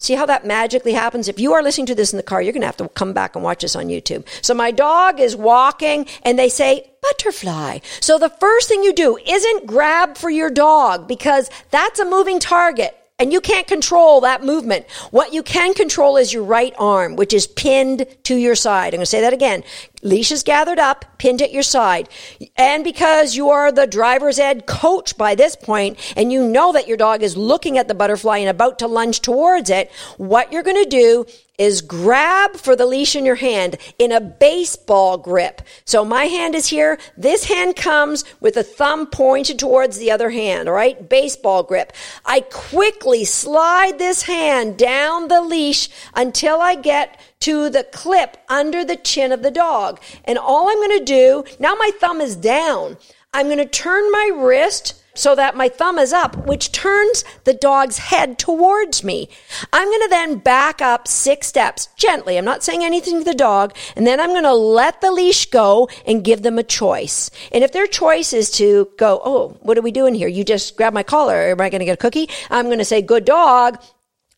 See 0.01 0.15
how 0.15 0.27
that 0.27 0.47
magically 0.47 0.93
happens? 0.93 1.27
If 1.27 1.41
you 1.41 1.55
are 1.55 1.63
listening 1.63 1.87
to 1.87 1.95
this 1.95 2.13
in 2.13 2.19
the 2.19 2.23
car, 2.23 2.41
you're 2.41 2.53
going 2.53 2.61
to 2.61 2.67
have 2.67 2.77
to 2.77 2.89
come 2.91 3.13
back 3.13 3.35
and 3.35 3.43
watch 3.43 3.63
this 3.63 3.75
on 3.75 3.87
YouTube. 3.87 4.25
So 4.43 4.55
my 4.55 4.71
dog 4.71 5.19
is 5.19 5.35
walking 5.35 6.07
and 6.23 6.39
they 6.39 6.49
say, 6.49 6.89
butterfly. 7.03 7.81
So 8.01 8.17
the 8.17 8.29
first 8.29 8.69
thing 8.69 8.85
you 8.85 8.93
do 8.93 9.17
isn't 9.17 9.67
grab 9.67 10.17
for 10.17 10.31
your 10.31 10.51
dog 10.51 11.09
because 11.09 11.51
that's 11.71 11.99
a 11.99 12.05
moving 12.05 12.39
target. 12.39 12.95
And 13.21 13.33
you 13.33 13.41
can't 13.41 13.67
control 13.67 14.21
that 14.21 14.45
movement. 14.45 14.89
What 15.11 15.33
you 15.33 15.43
can 15.43 15.75
control 15.75 16.17
is 16.17 16.33
your 16.33 16.45
right 16.45 16.73
arm, 16.79 17.17
which 17.17 17.33
is 17.33 17.49
pinned 17.49 18.07
to 18.23 18.37
your 18.37 18.55
side. 18.55 18.95
I'm 18.95 18.99
going 18.99 19.01
to 19.01 19.07
say 19.07 19.23
that 19.23 19.33
again. 19.33 19.65
Leash 20.03 20.31
is 20.31 20.43
gathered 20.43 20.79
up, 20.79 21.05
pinned 21.19 21.43
at 21.43 21.53
your 21.53 21.63
side. 21.63 22.09
And 22.57 22.85
because 22.85 23.35
you 23.35 23.51
are 23.51 23.73
the 23.73 23.87
driver's 23.87 24.39
ed 24.39 24.67
coach 24.67 25.17
by 25.17 25.35
this 25.35 25.57
point, 25.57 25.99
and 26.17 26.33
you 26.33 26.47
know 26.47 26.73
that 26.73 26.87
your 26.87 26.97
dog 26.97 27.23
is 27.23 27.37
looking 27.37 27.79
at 27.79 27.89
the 27.89 27.95
butterfly 27.95 28.39
and 28.39 28.49
about 28.49 28.79
to 28.79 28.87
lunge 28.87 29.21
towards 29.21 29.71
it, 29.71 29.91
what 30.17 30.53
you're 30.53 30.63
going 30.63 30.83
to 30.83 30.89
do 30.89 31.27
is 31.59 31.83
grab 31.83 32.55
for 32.55 32.77
the 32.77 32.87
leash 32.87 33.17
in 33.17 33.27
your 33.27 33.35
hand 33.35 33.77
in 33.99 34.13
a 34.13 34.21
baseball 34.21 35.19
grip. 35.19 35.61
So 35.85 36.05
my 36.05 36.27
hand 36.27 36.55
is 36.55 36.69
here. 36.69 37.01
This 37.17 37.45
hand 37.45 37.75
comes 37.75 38.25
with 38.41 38.55
the 38.55 38.63
thumb 38.63 39.07
pointed 39.07 39.59
towards 39.59 39.99
the 39.99 40.13
other 40.13 40.31
hand, 40.31 40.69
all 40.69 40.75
right? 40.75 41.09
Baseball 41.09 41.65
grip. 41.65 41.93
I 42.25 42.43
quickly 42.43 43.25
slide 43.25 43.99
this 43.99 44.23
hand 44.23 44.79
down 44.79 45.27
the 45.27 45.41
leash 45.41 45.89
until 46.15 46.61
I 46.61 46.77
get 46.77 47.21
to 47.41 47.71
the 47.71 47.85
clip 47.85 48.37
under 48.49 48.85
the 48.85 48.97
chin 48.97 49.33
of 49.33 49.43
the 49.43 49.51
dog. 49.51 50.01
And 50.25 50.39
all 50.39 50.69
I'm 50.69 50.77
going 50.77 50.99
to 50.99 51.05
do, 51.05 51.45
now 51.59 51.75
my 51.75 51.91
thumb 51.99 52.21
is 52.21 52.37
down. 52.37 52.97
I'm 53.33 53.47
going 53.47 53.59
to 53.59 53.67
turn 53.67 54.11
my 54.11 54.31
wrist 54.35 54.95
so 55.19 55.35
that 55.35 55.57
my 55.57 55.69
thumb 55.69 55.99
is 55.99 56.13
up, 56.13 56.47
which 56.47 56.71
turns 56.71 57.25
the 57.43 57.53
dog's 57.53 57.99
head 57.99 58.39
towards 58.39 59.03
me. 59.03 59.29
I'm 59.73 59.89
going 59.89 60.03
to 60.03 60.09
then 60.09 60.37
back 60.37 60.81
up 60.81 61.09
six 61.09 61.49
steps 61.49 61.89
gently. 61.97 62.39
I'm 62.39 62.45
not 62.45 62.63
saying 62.63 62.85
anything 62.85 63.19
to 63.19 63.25
the 63.25 63.35
dog. 63.35 63.75
And 63.97 64.07
then 64.07 64.21
I'm 64.21 64.31
going 64.31 64.45
to 64.45 64.55
let 64.55 65.01
the 65.01 65.11
leash 65.11 65.47
go 65.47 65.89
and 66.07 66.23
give 66.25 66.43
them 66.43 66.59
a 66.59 66.63
choice. 66.63 67.31
And 67.51 67.65
if 67.65 67.73
their 67.73 67.89
choice 67.89 68.33
is 68.33 68.51
to 68.53 68.89
go, 68.97 69.21
Oh, 69.25 69.59
what 69.61 69.77
are 69.77 69.83
we 69.83 69.91
doing 69.91 70.15
here? 70.15 70.29
You 70.29 70.45
just 70.45 70.77
grab 70.77 70.93
my 70.93 71.03
collar. 71.03 71.51
Am 71.51 71.61
I 71.61 71.69
going 71.69 71.81
to 71.81 71.85
get 71.85 71.95
a 71.95 71.97
cookie? 71.97 72.29
I'm 72.49 72.67
going 72.67 72.79
to 72.79 72.85
say, 72.85 73.03
good 73.03 73.25
dog 73.25 73.83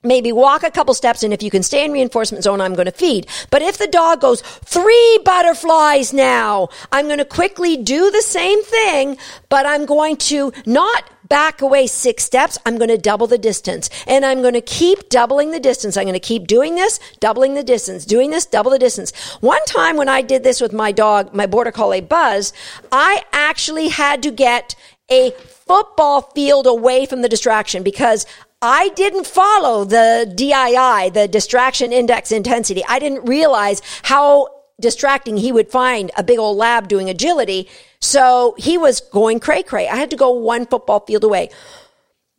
maybe 0.03 0.33
walk 0.33 0.63
a 0.63 0.71
couple 0.71 0.95
steps 0.95 1.23
and 1.23 1.35
if 1.35 1.43
you 1.43 1.51
can 1.51 1.63
stay 1.63 1.85
in 1.85 1.93
reinforcement 1.93 2.43
zone 2.43 2.61
i'm 2.61 2.75
going 2.75 2.87
to 2.87 2.93
feed. 2.93 3.27
But 3.51 3.63
if 3.63 3.79
the 3.79 3.87
dog 3.87 4.21
goes 4.21 4.41
three 4.41 5.19
butterflies 5.25 6.13
now. 6.13 6.69
I'm 6.91 7.07
going 7.07 7.19
to 7.19 7.25
quickly 7.25 7.77
do 7.77 8.11
the 8.11 8.23
same 8.23 8.63
thing 8.63 9.19
but 9.49 9.67
i'm 9.67 9.85
going 9.85 10.17
to 10.17 10.53
not 10.67 11.11
back 11.29 11.63
away 11.63 11.87
six 11.87 12.25
steps. 12.25 12.59
I'm 12.67 12.77
going 12.77 12.91
to 12.91 12.99
double 12.99 13.27
the 13.27 13.39
distance. 13.39 13.91
And 14.07 14.25
i'm 14.25 14.41
going 14.41 14.55
to 14.55 14.61
keep 14.61 15.09
doubling 15.11 15.51
the 15.51 15.61
distance. 15.61 15.97
I'm 15.97 16.05
going 16.05 16.15
to 16.15 16.21
keep 16.21 16.47
doing 16.47 16.77
this 16.77 16.99
doubling 17.21 17.55
the 17.55 17.63
distance 17.63 18.05
doing 18.05 18.31
this 18.31 18.47
double 18.47 18.71
the 18.71 18.79
distance. 18.79 19.13
One 19.41 19.65
time 19.67 19.97
when 19.97 20.09
i 20.09 20.23
did 20.23 20.45
this 20.45 20.61
with 20.61 20.73
my 20.73 20.93
dog 20.93 21.35
my 21.35 21.47
border 21.47 21.73
collie 21.73 22.01
buzz 22.01 22.53
i 22.91 23.23
actually 23.33 23.89
had 23.89 24.23
to 24.23 24.31
get 24.31 24.75
a 25.11 25.33
football 25.71 26.23
field 26.23 26.67
away 26.67 27.05
from 27.05 27.23
the 27.23 27.29
distraction 27.29 27.83
because 27.83 28.27
I 28.63 28.91
didn't 28.91 29.27
follow 29.27 29.85
the 29.85 30.31
DII, 30.37 31.15
the 31.15 31.27
distraction 31.27 31.93
index 31.93 32.31
intensity. 32.31 32.85
I 32.87 32.99
didn't 32.99 33.25
realize 33.27 33.81
how 34.03 34.49
distracting 34.79 35.39
he 35.39 35.51
would 35.51 35.71
find 35.71 36.11
a 36.17 36.23
big 36.23 36.39
old 36.39 36.59
lab 36.59 36.89
doing 36.89 37.09
agility. 37.09 37.69
So 38.01 38.55
he 38.59 38.77
was 38.77 39.01
going 39.01 39.41
cray 39.41 39.63
cray. 39.63 39.89
I 39.89 39.97
had 39.97 40.11
to 40.11 40.17
go 40.17 40.33
one 40.33 40.67
football 40.67 41.01
field 41.01 41.25
away. 41.25 41.51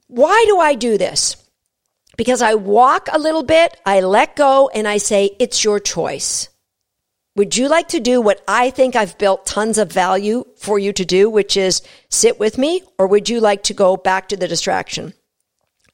Why 0.07 0.43
do 0.47 0.59
I 0.59 0.75
do 0.75 0.97
this? 0.97 1.37
Because 2.17 2.41
I 2.41 2.53
walk 2.53 3.07
a 3.11 3.17
little 3.17 3.43
bit, 3.43 3.79
I 3.85 4.01
let 4.01 4.35
go, 4.35 4.69
and 4.69 4.87
I 4.87 4.97
say, 4.97 5.35
it's 5.39 5.63
your 5.63 5.79
choice. 5.79 6.49
Would 7.35 7.55
you 7.55 7.69
like 7.69 7.87
to 7.89 7.99
do 7.99 8.21
what 8.21 8.43
I 8.47 8.69
think 8.69 8.95
I've 8.95 9.17
built 9.17 9.45
tons 9.45 9.77
of 9.77 9.91
value 9.91 10.45
for 10.57 10.77
you 10.77 10.91
to 10.93 11.05
do, 11.05 11.29
which 11.29 11.55
is 11.55 11.81
sit 12.09 12.39
with 12.39 12.57
me, 12.57 12.83
or 12.99 13.07
would 13.07 13.29
you 13.29 13.39
like 13.39 13.63
to 13.63 13.73
go 13.73 13.95
back 13.95 14.29
to 14.29 14.37
the 14.37 14.49
distraction? 14.49 15.13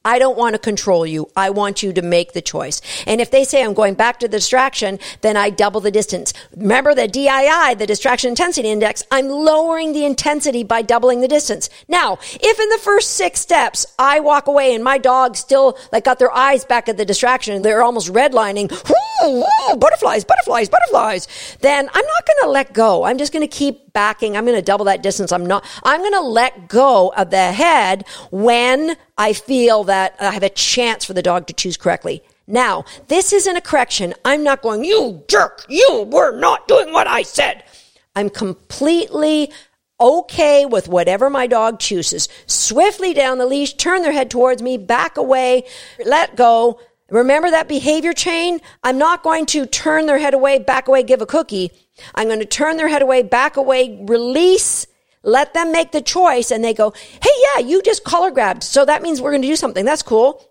I 0.08 0.20
don't 0.20 0.38
want 0.38 0.54
to 0.54 0.60
control 0.60 1.06
you. 1.06 1.30
I 1.36 1.50
want 1.50 1.84
you 1.84 1.92
to 1.92 2.02
make 2.02 2.32
the 2.32 2.42
choice. 2.42 2.82
And 3.06 3.20
if 3.20 3.30
they 3.30 3.44
say 3.44 3.62
I'm 3.62 3.74
going 3.74 3.96
back 3.96 4.22
to 4.22 4.30
the 4.30 4.38
distraction, 4.38 5.00
then 5.20 5.36
I 5.36 5.50
double 5.50 5.82
the 5.82 5.92
distance. 5.92 6.34
Remember 6.56 6.96
the 6.96 7.10
DII, 7.10 7.78
the 7.78 7.86
distraction 7.86 8.30
intensity 8.30 8.70
index, 8.70 9.04
I'm 9.12 9.28
lowering 9.28 9.92
the 9.92 10.06
intensity 10.06 10.64
by 10.64 10.82
doubling 10.82 11.20
the 11.20 11.28
distance. 11.28 11.70
Now, 11.90 12.20
if 12.22 12.58
in 12.58 12.70
the 12.70 12.80
first 12.82 13.16
six 13.16 13.42
steps 13.42 13.86
I 14.00 14.22
walk 14.22 14.48
away 14.48 14.74
and 14.74 14.82
my 14.82 14.98
dog 14.98 15.36
still 15.36 15.78
like 15.92 16.06
got 16.06 16.20
their 16.20 16.32
eyes 16.32 16.64
back 16.64 16.88
at 16.88 16.96
the 16.96 17.04
distraction 17.04 17.56
and 17.56 17.66
they're 17.66 17.84
almost 17.84 18.14
redlining, 18.14 18.72
whoo, 18.72 19.07
butterflies, 19.78 20.24
butterflies, 20.24 20.70
butterflies, 20.70 21.28
then 21.62 21.90
I'm 21.94 22.06
not 22.06 22.26
going 22.26 22.38
to 22.44 22.50
let 22.50 22.74
go. 22.74 23.04
I'm 23.04 23.18
just 23.18 23.34
going 23.34 23.48
to 23.48 23.56
keep 23.56 23.94
backing. 23.94 24.38
I'm 24.38 24.46
going 24.46 24.58
to 24.58 24.62
double 24.62 24.86
that 24.86 25.04
distance. 25.04 25.32
I'm 25.32 25.46
not, 25.46 25.66
I'm 25.84 26.02
going 26.02 26.14
to 26.14 26.22
let 26.22 26.68
go 26.68 27.14
of 27.16 27.30
the 27.30 27.52
head 27.52 28.06
when 28.32 28.96
I 29.18 29.34
feel 29.34 29.84
that 29.86 30.16
I 30.20 30.32
have 30.32 30.44
a 30.44 30.50
chance 30.50 31.06
for 31.06 31.14
the 31.14 31.22
dog 31.22 31.48
to 31.48 31.54
choose 31.54 31.78
correctly. 31.78 32.24
Now, 32.48 32.86
this 33.08 33.34
isn't 33.34 33.58
a 33.58 33.62
correction. 33.62 34.14
I'm 34.24 34.44
not 34.44 34.62
going, 34.62 34.86
you 34.86 35.24
jerk, 35.28 35.66
you 35.68 36.08
were 36.10 36.38
not 36.38 36.68
doing 36.68 36.94
what 36.94 37.08
I 37.08 37.24
said. 37.24 37.64
I'm 38.16 38.30
completely 38.30 39.52
okay 40.00 40.66
with 40.66 40.88
whatever 40.88 41.30
my 41.30 41.48
dog 41.48 41.80
chooses. 41.80 42.30
Swiftly 42.46 43.14
down 43.14 43.38
the 43.38 43.46
leash, 43.46 43.74
turn 43.74 44.02
their 44.02 44.12
head 44.12 44.30
towards 44.30 44.62
me, 44.62 44.78
back 44.78 45.18
away, 45.18 45.66
let 46.06 46.36
go. 46.36 46.80
Remember 47.10 47.50
that 47.50 47.68
behavior 47.68 48.14
chain? 48.14 48.60
I'm 48.84 48.98
not 48.98 49.24
going 49.24 49.46
to 49.48 49.66
turn 49.66 50.08
their 50.08 50.20
head 50.20 50.34
away, 50.34 50.60
back 50.60 50.88
away, 50.88 51.04
give 51.04 51.22
a 51.22 51.26
cookie. 51.26 51.72
I'm 52.14 52.28
going 52.28 52.40
to 52.40 52.46
turn 52.46 52.78
their 52.78 52.90
head 52.90 53.02
away, 53.02 53.24
back 53.24 53.58
away, 53.58 53.98
release, 54.08 54.86
let 55.24 55.54
them 55.54 55.72
make 55.72 55.92
the 55.92 56.02
choice, 56.02 56.52
and 56.52 56.64
they 56.64 56.74
go, 56.74 56.92
hey, 56.92 57.30
yeah, 57.56 57.66
you 57.66 57.82
just 57.82 58.04
collar 58.04 58.32
grabbed. 58.32 58.64
So 58.64 58.86
that 58.86 59.02
means 59.02 59.22
we're 59.22 59.32
going 59.32 59.42
to 59.42 59.48
do 59.48 59.56
something. 59.56 59.86
That's 59.86 60.04
cool. 60.04 60.44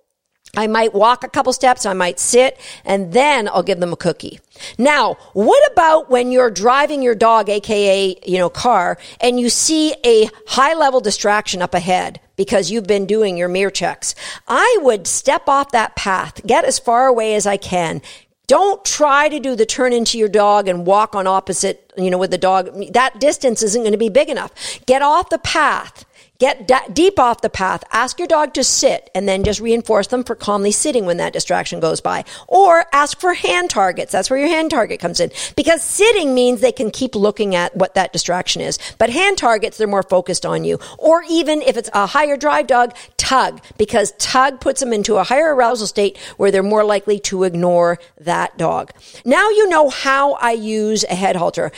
I 0.56 0.66
might 0.66 0.94
walk 0.94 1.24
a 1.24 1.28
couple 1.28 1.52
steps, 1.52 1.86
I 1.86 1.92
might 1.92 2.18
sit, 2.18 2.58
and 2.84 3.12
then 3.12 3.48
I'll 3.48 3.62
give 3.62 3.80
them 3.80 3.92
a 3.92 3.96
cookie. 3.96 4.40
Now, 4.78 5.14
what 5.32 5.72
about 5.72 6.10
when 6.10 6.32
you're 6.32 6.50
driving 6.50 7.02
your 7.02 7.14
dog, 7.14 7.48
aka, 7.48 8.16
you 8.26 8.38
know, 8.38 8.48
car, 8.48 8.98
and 9.20 9.38
you 9.38 9.50
see 9.50 9.94
a 10.04 10.28
high 10.46 10.74
level 10.74 11.00
distraction 11.00 11.60
up 11.60 11.74
ahead 11.74 12.20
because 12.36 12.70
you've 12.70 12.86
been 12.86 13.06
doing 13.06 13.36
your 13.36 13.48
mirror 13.48 13.70
checks? 13.70 14.14
I 14.48 14.78
would 14.80 15.06
step 15.06 15.48
off 15.48 15.72
that 15.72 15.94
path, 15.96 16.40
get 16.46 16.64
as 16.64 16.78
far 16.78 17.06
away 17.06 17.34
as 17.34 17.46
I 17.46 17.58
can, 17.58 18.00
don't 18.46 18.84
try 18.84 19.28
to 19.28 19.40
do 19.40 19.56
the 19.56 19.66
turn 19.66 19.92
into 19.92 20.18
your 20.18 20.28
dog 20.28 20.68
and 20.68 20.86
walk 20.86 21.14
on 21.14 21.26
opposite, 21.26 21.92
you 21.96 22.10
know, 22.10 22.18
with 22.18 22.30
the 22.30 22.38
dog. 22.38 22.92
That 22.92 23.18
distance 23.18 23.62
isn't 23.62 23.82
going 23.82 23.92
to 23.92 23.98
be 23.98 24.08
big 24.08 24.28
enough. 24.28 24.52
Get 24.86 25.02
off 25.02 25.30
the 25.30 25.38
path 25.38 26.04
Get 26.38 26.68
d- 26.68 26.74
deep 26.92 27.18
off 27.18 27.40
the 27.40 27.48
path. 27.48 27.82
Ask 27.92 28.18
your 28.18 28.28
dog 28.28 28.54
to 28.54 28.64
sit 28.64 29.10
and 29.14 29.28
then 29.28 29.42
just 29.42 29.60
reinforce 29.60 30.08
them 30.08 30.22
for 30.22 30.34
calmly 30.34 30.70
sitting 30.70 31.06
when 31.06 31.16
that 31.16 31.32
distraction 31.32 31.80
goes 31.80 32.00
by. 32.00 32.24
Or 32.46 32.84
ask 32.92 33.18
for 33.18 33.32
hand 33.32 33.70
targets. 33.70 34.12
That's 34.12 34.28
where 34.28 34.38
your 34.38 34.48
hand 34.48 34.70
target 34.70 35.00
comes 35.00 35.20
in. 35.20 35.30
Because 35.56 35.82
sitting 35.82 36.34
means 36.34 36.60
they 36.60 36.72
can 36.72 36.90
keep 36.90 37.14
looking 37.14 37.54
at 37.54 37.74
what 37.76 37.94
that 37.94 38.12
distraction 38.12 38.60
is. 38.60 38.78
But 38.98 39.10
hand 39.10 39.38
targets, 39.38 39.78
they're 39.78 39.86
more 39.86 40.02
focused 40.02 40.44
on 40.44 40.64
you. 40.64 40.78
Or 40.98 41.22
even 41.30 41.62
if 41.62 41.76
it's 41.76 41.90
a 41.94 42.06
higher 42.06 42.36
drive 42.36 42.66
dog, 42.66 42.94
tug. 43.16 43.62
Because 43.78 44.12
tug 44.18 44.60
puts 44.60 44.80
them 44.80 44.92
into 44.92 45.16
a 45.16 45.24
higher 45.24 45.54
arousal 45.54 45.86
state 45.86 46.18
where 46.36 46.50
they're 46.50 46.62
more 46.62 46.84
likely 46.84 47.18
to 47.20 47.44
ignore 47.44 47.98
that 48.20 48.58
dog. 48.58 48.92
Now 49.24 49.48
you 49.48 49.68
know 49.68 49.88
how 49.88 50.34
I 50.34 50.52
use 50.52 51.04
a 51.04 51.14
head 51.14 51.36
halter. 51.36 51.72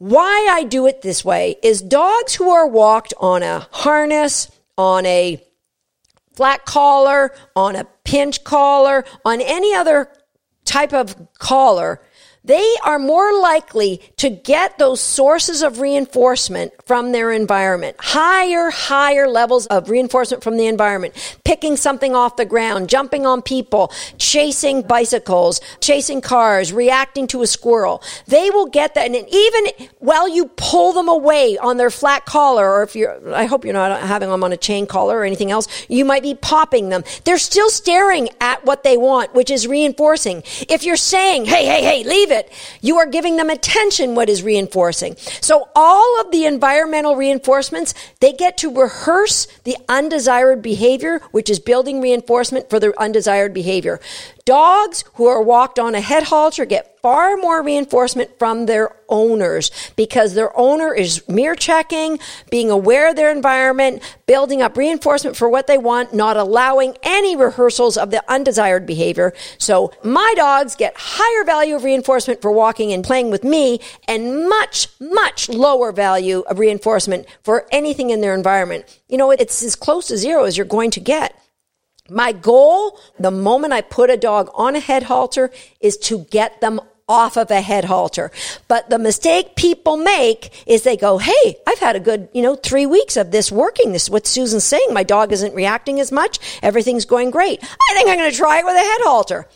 Why 0.00 0.48
I 0.50 0.64
do 0.64 0.86
it 0.86 1.02
this 1.02 1.26
way 1.26 1.56
is 1.62 1.82
dogs 1.82 2.34
who 2.34 2.48
are 2.48 2.66
walked 2.66 3.12
on 3.20 3.42
a 3.42 3.68
harness, 3.70 4.50
on 4.78 5.04
a 5.04 5.44
flat 6.32 6.64
collar, 6.64 7.34
on 7.54 7.76
a 7.76 7.84
pinch 8.02 8.42
collar, 8.42 9.04
on 9.26 9.42
any 9.42 9.74
other 9.74 10.10
type 10.64 10.94
of 10.94 11.14
collar 11.38 12.00
they 12.44 12.74
are 12.84 12.98
more 12.98 13.38
likely 13.38 14.00
to 14.16 14.30
get 14.30 14.78
those 14.78 15.00
sources 15.00 15.62
of 15.62 15.78
reinforcement 15.78 16.72
from 16.86 17.12
their 17.12 17.32
environment. 17.32 17.96
Higher, 18.00 18.70
higher 18.70 19.28
levels 19.28 19.66
of 19.66 19.90
reinforcement 19.90 20.42
from 20.42 20.56
the 20.56 20.66
environment. 20.66 21.14
Picking 21.44 21.76
something 21.76 22.14
off 22.14 22.36
the 22.36 22.46
ground, 22.46 22.88
jumping 22.88 23.26
on 23.26 23.42
people, 23.42 23.92
chasing 24.16 24.80
bicycles, 24.80 25.60
chasing 25.80 26.22
cars, 26.22 26.72
reacting 26.72 27.26
to 27.26 27.42
a 27.42 27.46
squirrel. 27.46 28.02
They 28.26 28.48
will 28.50 28.66
get 28.66 28.94
that. 28.94 29.06
And 29.06 29.28
even 29.28 29.88
while 29.98 30.28
you 30.28 30.46
pull 30.56 30.94
them 30.94 31.08
away 31.08 31.58
on 31.58 31.76
their 31.76 31.90
flat 31.90 32.24
collar, 32.24 32.70
or 32.70 32.82
if 32.82 32.96
you're, 32.96 33.34
I 33.34 33.44
hope 33.44 33.66
you're 33.66 33.74
not 33.74 34.00
having 34.00 34.30
them 34.30 34.42
on 34.42 34.52
a 34.52 34.56
chain 34.56 34.86
collar 34.86 35.18
or 35.18 35.24
anything 35.24 35.50
else, 35.50 35.68
you 35.88 36.06
might 36.06 36.22
be 36.22 36.34
popping 36.34 36.88
them. 36.88 37.04
They're 37.24 37.36
still 37.36 37.68
staring 37.68 38.30
at 38.40 38.64
what 38.64 38.82
they 38.82 38.96
want, 38.96 39.34
which 39.34 39.50
is 39.50 39.66
reinforcing. 39.66 40.42
If 40.70 40.84
you're 40.84 40.96
saying, 40.96 41.44
hey, 41.44 41.66
hey, 41.66 41.82
hey, 41.82 42.02
leave 42.04 42.29
it. 42.30 42.50
You 42.80 42.98
are 42.98 43.06
giving 43.06 43.36
them 43.36 43.50
attention, 43.50 44.14
what 44.14 44.28
is 44.28 44.42
reinforcing. 44.42 45.16
So 45.16 45.68
all 45.74 46.20
of 46.20 46.30
the 46.30 46.46
environmental 46.46 47.16
reinforcements, 47.16 47.94
they 48.20 48.32
get 48.32 48.58
to 48.58 48.74
rehearse 48.74 49.46
the 49.64 49.76
undesired 49.88 50.62
behavior, 50.62 51.20
which 51.30 51.50
is 51.50 51.58
building 51.58 52.00
reinforcement 52.00 52.70
for 52.70 52.80
the 52.80 52.98
undesired 53.00 53.54
behavior. 53.54 54.00
Dogs 54.44 55.04
who 55.14 55.26
are 55.26 55.42
walked 55.42 55.78
on 55.78 55.94
a 55.94 56.00
head 56.00 56.24
halter 56.24 56.64
get 56.64 56.98
far 57.02 57.36
more 57.36 57.62
reinforcement 57.62 58.38
from 58.38 58.66
their 58.66 58.96
owners 59.08 59.70
because 59.96 60.34
their 60.34 60.56
owner 60.58 60.94
is 60.94 61.26
mirror 61.28 61.54
checking, 61.54 62.18
being 62.50 62.70
aware 62.70 63.10
of 63.10 63.16
their 63.16 63.30
environment, 63.30 64.02
building 64.26 64.62
up 64.62 64.76
reinforcement 64.76 65.36
for 65.36 65.48
what 65.48 65.66
they 65.66 65.78
want, 65.78 66.14
not 66.14 66.36
allowing 66.36 66.96
any 67.02 67.36
rehearsals 67.36 67.96
of 67.96 68.10
the 68.10 68.22
undesired 68.30 68.86
behavior. 68.86 69.32
So 69.58 69.92
my 70.02 70.32
dogs 70.36 70.74
get 70.74 70.94
higher 70.96 71.44
value 71.44 71.76
of 71.76 71.84
reinforcement 71.84 72.42
for 72.42 72.50
walking 72.50 72.92
and 72.92 73.04
playing 73.04 73.30
with 73.30 73.44
me 73.44 73.80
and 74.08 74.48
much, 74.48 74.88
much 75.00 75.48
lower 75.48 75.92
value 75.92 76.40
of 76.40 76.58
reinforcement 76.58 77.26
for 77.42 77.66
anything 77.70 78.10
in 78.10 78.20
their 78.20 78.34
environment. 78.34 79.00
You 79.08 79.18
know, 79.18 79.30
it's 79.30 79.62
as 79.62 79.76
close 79.76 80.08
to 80.08 80.16
zero 80.16 80.44
as 80.44 80.56
you're 80.56 80.66
going 80.66 80.90
to 80.92 81.00
get. 81.00 81.34
My 82.10 82.32
goal, 82.32 82.98
the 83.18 83.30
moment 83.30 83.72
I 83.72 83.80
put 83.80 84.10
a 84.10 84.16
dog 84.16 84.50
on 84.54 84.76
a 84.76 84.80
head 84.80 85.04
halter, 85.04 85.50
is 85.80 85.96
to 85.98 86.24
get 86.30 86.60
them 86.60 86.80
off 87.10 87.36
of 87.36 87.50
a 87.50 87.60
head 87.60 87.84
halter. 87.84 88.30
But 88.68 88.88
the 88.88 88.98
mistake 88.98 89.56
people 89.56 89.96
make 89.96 90.62
is 90.66 90.84
they 90.84 90.96
go, 90.96 91.18
Hey, 91.18 91.56
I've 91.66 91.80
had 91.80 91.96
a 91.96 92.00
good, 92.00 92.28
you 92.32 92.40
know, 92.40 92.54
three 92.54 92.86
weeks 92.86 93.16
of 93.16 93.32
this 93.32 93.50
working. 93.50 93.92
This 93.92 94.04
is 94.04 94.10
what 94.10 94.26
Susan's 94.28 94.64
saying. 94.64 94.88
My 94.92 95.02
dog 95.02 95.32
isn't 95.32 95.54
reacting 95.54 95.98
as 95.98 96.12
much. 96.12 96.38
Everything's 96.62 97.04
going 97.04 97.30
great. 97.30 97.62
I 97.62 97.94
think 97.94 98.08
I'm 98.08 98.16
going 98.16 98.30
to 98.30 98.36
try 98.36 98.60
it 98.60 98.64
with 98.64 98.76
a 98.76 98.78
head 98.78 99.00
halter. 99.02 99.48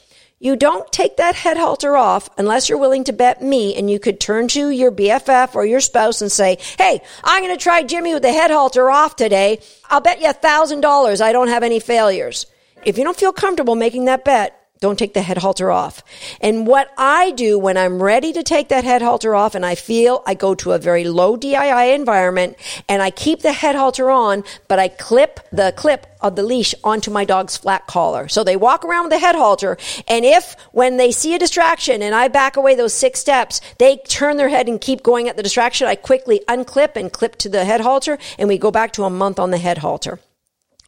You 0.44 0.56
don't 0.56 0.92
take 0.92 1.16
that 1.16 1.36
head 1.36 1.56
halter 1.56 1.96
off 1.96 2.28
unless 2.36 2.68
you're 2.68 2.76
willing 2.76 3.04
to 3.04 3.14
bet 3.14 3.40
me 3.40 3.74
and 3.76 3.90
you 3.90 3.98
could 3.98 4.20
turn 4.20 4.46
to 4.48 4.68
your 4.68 4.92
BFF 4.92 5.54
or 5.54 5.64
your 5.64 5.80
spouse 5.80 6.20
and 6.20 6.30
say, 6.30 6.58
Hey, 6.76 7.00
I'm 7.24 7.42
going 7.42 7.56
to 7.56 7.62
try 7.62 7.82
Jimmy 7.82 8.12
with 8.12 8.24
the 8.24 8.30
head 8.30 8.50
halter 8.50 8.90
off 8.90 9.16
today. 9.16 9.60
I'll 9.88 10.02
bet 10.02 10.20
you 10.20 10.28
a 10.28 10.34
thousand 10.34 10.82
dollars 10.82 11.22
I 11.22 11.32
don't 11.32 11.48
have 11.48 11.62
any 11.62 11.80
failures. 11.80 12.44
If 12.84 12.98
you 12.98 13.04
don't 13.04 13.16
feel 13.16 13.32
comfortable 13.32 13.74
making 13.74 14.04
that 14.04 14.26
bet, 14.26 14.63
don't 14.84 14.98
take 14.98 15.14
the 15.14 15.22
head 15.22 15.38
halter 15.38 15.70
off. 15.70 16.04
And 16.42 16.66
what 16.66 16.90
I 16.98 17.30
do 17.30 17.58
when 17.58 17.78
I'm 17.78 18.02
ready 18.02 18.34
to 18.34 18.42
take 18.42 18.68
that 18.68 18.84
head 18.84 19.00
halter 19.00 19.34
off 19.34 19.54
and 19.54 19.64
I 19.64 19.76
feel 19.76 20.22
I 20.26 20.34
go 20.34 20.54
to 20.56 20.72
a 20.72 20.78
very 20.78 21.04
low 21.04 21.38
DII 21.38 21.94
environment 21.94 22.58
and 22.86 23.00
I 23.00 23.10
keep 23.10 23.40
the 23.40 23.54
head 23.54 23.76
halter 23.76 24.10
on, 24.10 24.44
but 24.68 24.78
I 24.78 24.88
clip 24.88 25.40
the 25.50 25.72
clip 25.74 26.06
of 26.20 26.36
the 26.36 26.42
leash 26.42 26.74
onto 26.84 27.10
my 27.10 27.24
dog's 27.24 27.56
flat 27.56 27.86
collar. 27.86 28.28
So 28.28 28.44
they 28.44 28.56
walk 28.56 28.84
around 28.84 29.04
with 29.04 29.12
the 29.12 29.18
head 29.20 29.36
halter. 29.36 29.78
And 30.06 30.22
if 30.22 30.54
when 30.72 30.98
they 30.98 31.12
see 31.12 31.34
a 31.34 31.38
distraction 31.38 32.02
and 32.02 32.14
I 32.14 32.28
back 32.28 32.58
away 32.58 32.74
those 32.74 32.92
six 32.92 33.20
steps, 33.20 33.62
they 33.78 33.96
turn 34.06 34.36
their 34.36 34.50
head 34.50 34.68
and 34.68 34.78
keep 34.78 35.02
going 35.02 35.30
at 35.30 35.38
the 35.38 35.42
distraction, 35.42 35.88
I 35.88 35.94
quickly 35.94 36.42
unclip 36.46 36.94
and 36.96 37.10
clip 37.10 37.36
to 37.36 37.48
the 37.48 37.64
head 37.64 37.80
halter 37.80 38.18
and 38.38 38.48
we 38.48 38.58
go 38.58 38.70
back 38.70 38.92
to 38.92 39.04
a 39.04 39.10
month 39.10 39.38
on 39.38 39.50
the 39.50 39.56
head 39.56 39.78
halter. 39.78 40.18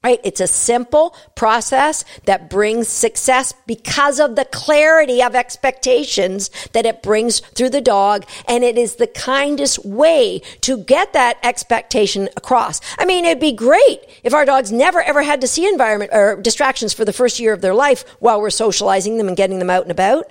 Right? 0.06 0.20
It's 0.22 0.40
a 0.40 0.46
simple 0.46 1.16
process 1.34 2.04
that 2.26 2.48
brings 2.48 2.86
success 2.86 3.52
because 3.66 4.20
of 4.20 4.36
the 4.36 4.44
clarity 4.44 5.20
of 5.20 5.34
expectations 5.34 6.48
that 6.74 6.86
it 6.86 7.02
brings 7.02 7.40
through 7.40 7.70
the 7.70 7.80
dog. 7.80 8.24
And 8.46 8.62
it 8.62 8.78
is 8.78 8.96
the 8.96 9.08
kindest 9.08 9.84
way 9.84 10.42
to 10.60 10.78
get 10.78 11.12
that 11.14 11.38
expectation 11.42 12.28
across. 12.36 12.80
I 12.98 13.04
mean, 13.04 13.24
it'd 13.24 13.40
be 13.40 13.50
great 13.50 13.98
if 14.22 14.32
our 14.32 14.44
dogs 14.44 14.70
never 14.70 15.02
ever 15.02 15.24
had 15.24 15.40
to 15.40 15.48
see 15.48 15.66
environment 15.66 16.12
or 16.14 16.40
distractions 16.40 16.92
for 16.92 17.04
the 17.04 17.12
first 17.12 17.40
year 17.40 17.52
of 17.52 17.60
their 17.60 17.74
life 17.74 18.04
while 18.20 18.40
we're 18.40 18.50
socializing 18.50 19.18
them 19.18 19.26
and 19.26 19.36
getting 19.36 19.58
them 19.58 19.70
out 19.70 19.82
and 19.82 19.90
about. 19.90 20.30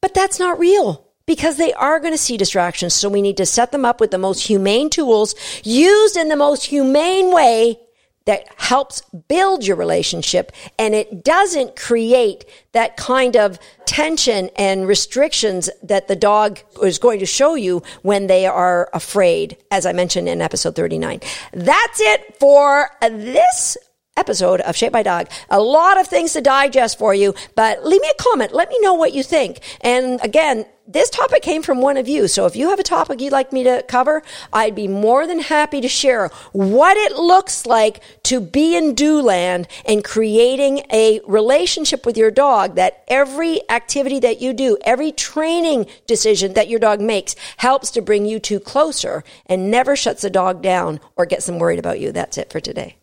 But 0.00 0.14
that's 0.14 0.38
not 0.38 0.60
real 0.60 1.04
because 1.26 1.56
they 1.56 1.72
are 1.72 1.98
going 1.98 2.14
to 2.14 2.18
see 2.18 2.36
distractions. 2.36 2.94
So 2.94 3.08
we 3.08 3.20
need 3.20 3.38
to 3.38 3.46
set 3.46 3.72
them 3.72 3.84
up 3.84 3.98
with 3.98 4.12
the 4.12 4.18
most 4.18 4.46
humane 4.46 4.90
tools 4.90 5.34
used 5.64 6.16
in 6.16 6.28
the 6.28 6.36
most 6.36 6.66
humane 6.66 7.34
way 7.34 7.80
that 8.24 8.44
helps 8.56 9.02
build 9.28 9.66
your 9.66 9.76
relationship 9.76 10.52
and 10.78 10.94
it 10.94 11.24
doesn't 11.24 11.76
create 11.76 12.44
that 12.72 12.96
kind 12.96 13.36
of 13.36 13.58
tension 13.86 14.48
and 14.56 14.86
restrictions 14.86 15.68
that 15.82 16.08
the 16.08 16.16
dog 16.16 16.60
is 16.82 16.98
going 16.98 17.18
to 17.18 17.26
show 17.26 17.54
you 17.54 17.82
when 18.02 18.26
they 18.26 18.46
are 18.46 18.88
afraid, 18.94 19.56
as 19.70 19.84
I 19.86 19.92
mentioned 19.92 20.28
in 20.28 20.40
episode 20.40 20.76
39. 20.76 21.20
That's 21.52 22.00
it 22.00 22.36
for 22.38 22.90
this 23.00 23.76
episode 24.16 24.60
of 24.60 24.76
Shaped 24.76 24.92
by 24.92 25.02
Dog. 25.02 25.28
A 25.48 25.60
lot 25.60 25.98
of 25.98 26.06
things 26.06 26.34
to 26.34 26.40
digest 26.40 26.98
for 26.98 27.14
you, 27.14 27.34
but 27.54 27.84
leave 27.84 28.00
me 28.02 28.10
a 28.10 28.22
comment. 28.22 28.54
Let 28.54 28.68
me 28.68 28.78
know 28.80 28.94
what 28.94 29.14
you 29.14 29.22
think. 29.22 29.60
And 29.80 30.20
again, 30.22 30.66
this 30.86 31.08
topic 31.10 31.42
came 31.42 31.62
from 31.62 31.80
one 31.80 31.96
of 31.96 32.08
you. 32.08 32.28
So 32.28 32.44
if 32.44 32.54
you 32.54 32.68
have 32.68 32.78
a 32.78 32.84
topic 32.84 33.20
you'd 33.20 33.32
like 33.32 33.52
me 33.52 33.64
to 33.64 33.84
cover, 33.88 34.22
I'd 34.52 34.74
be 34.74 34.86
more 34.86 35.26
than 35.26 35.38
happy 35.38 35.80
to 35.80 35.88
share 35.88 36.28
what 36.52 36.96
it 36.96 37.16
looks 37.16 37.66
like 37.66 38.02
to 38.24 38.40
be 38.40 38.76
in 38.76 38.94
do 38.94 39.20
land 39.22 39.66
and 39.86 40.04
creating 40.04 40.82
a 40.92 41.20
relationship 41.26 42.04
with 42.04 42.16
your 42.16 42.30
dog 42.30 42.74
that 42.74 43.04
every 43.08 43.60
activity 43.70 44.20
that 44.20 44.42
you 44.42 44.52
do, 44.52 44.76
every 44.84 45.12
training 45.12 45.86
decision 46.06 46.52
that 46.54 46.68
your 46.68 46.80
dog 46.80 47.00
makes 47.00 47.34
helps 47.56 47.90
to 47.92 48.02
bring 48.02 48.26
you 48.26 48.38
two 48.38 48.60
closer 48.60 49.24
and 49.46 49.70
never 49.70 49.96
shuts 49.96 50.22
the 50.22 50.30
dog 50.30 50.62
down 50.62 51.00
or 51.16 51.26
gets 51.26 51.46
them 51.46 51.58
worried 51.58 51.78
about 51.78 52.00
you. 52.00 52.12
That's 52.12 52.38
it 52.38 52.50
for 52.50 52.60
today. 52.60 52.96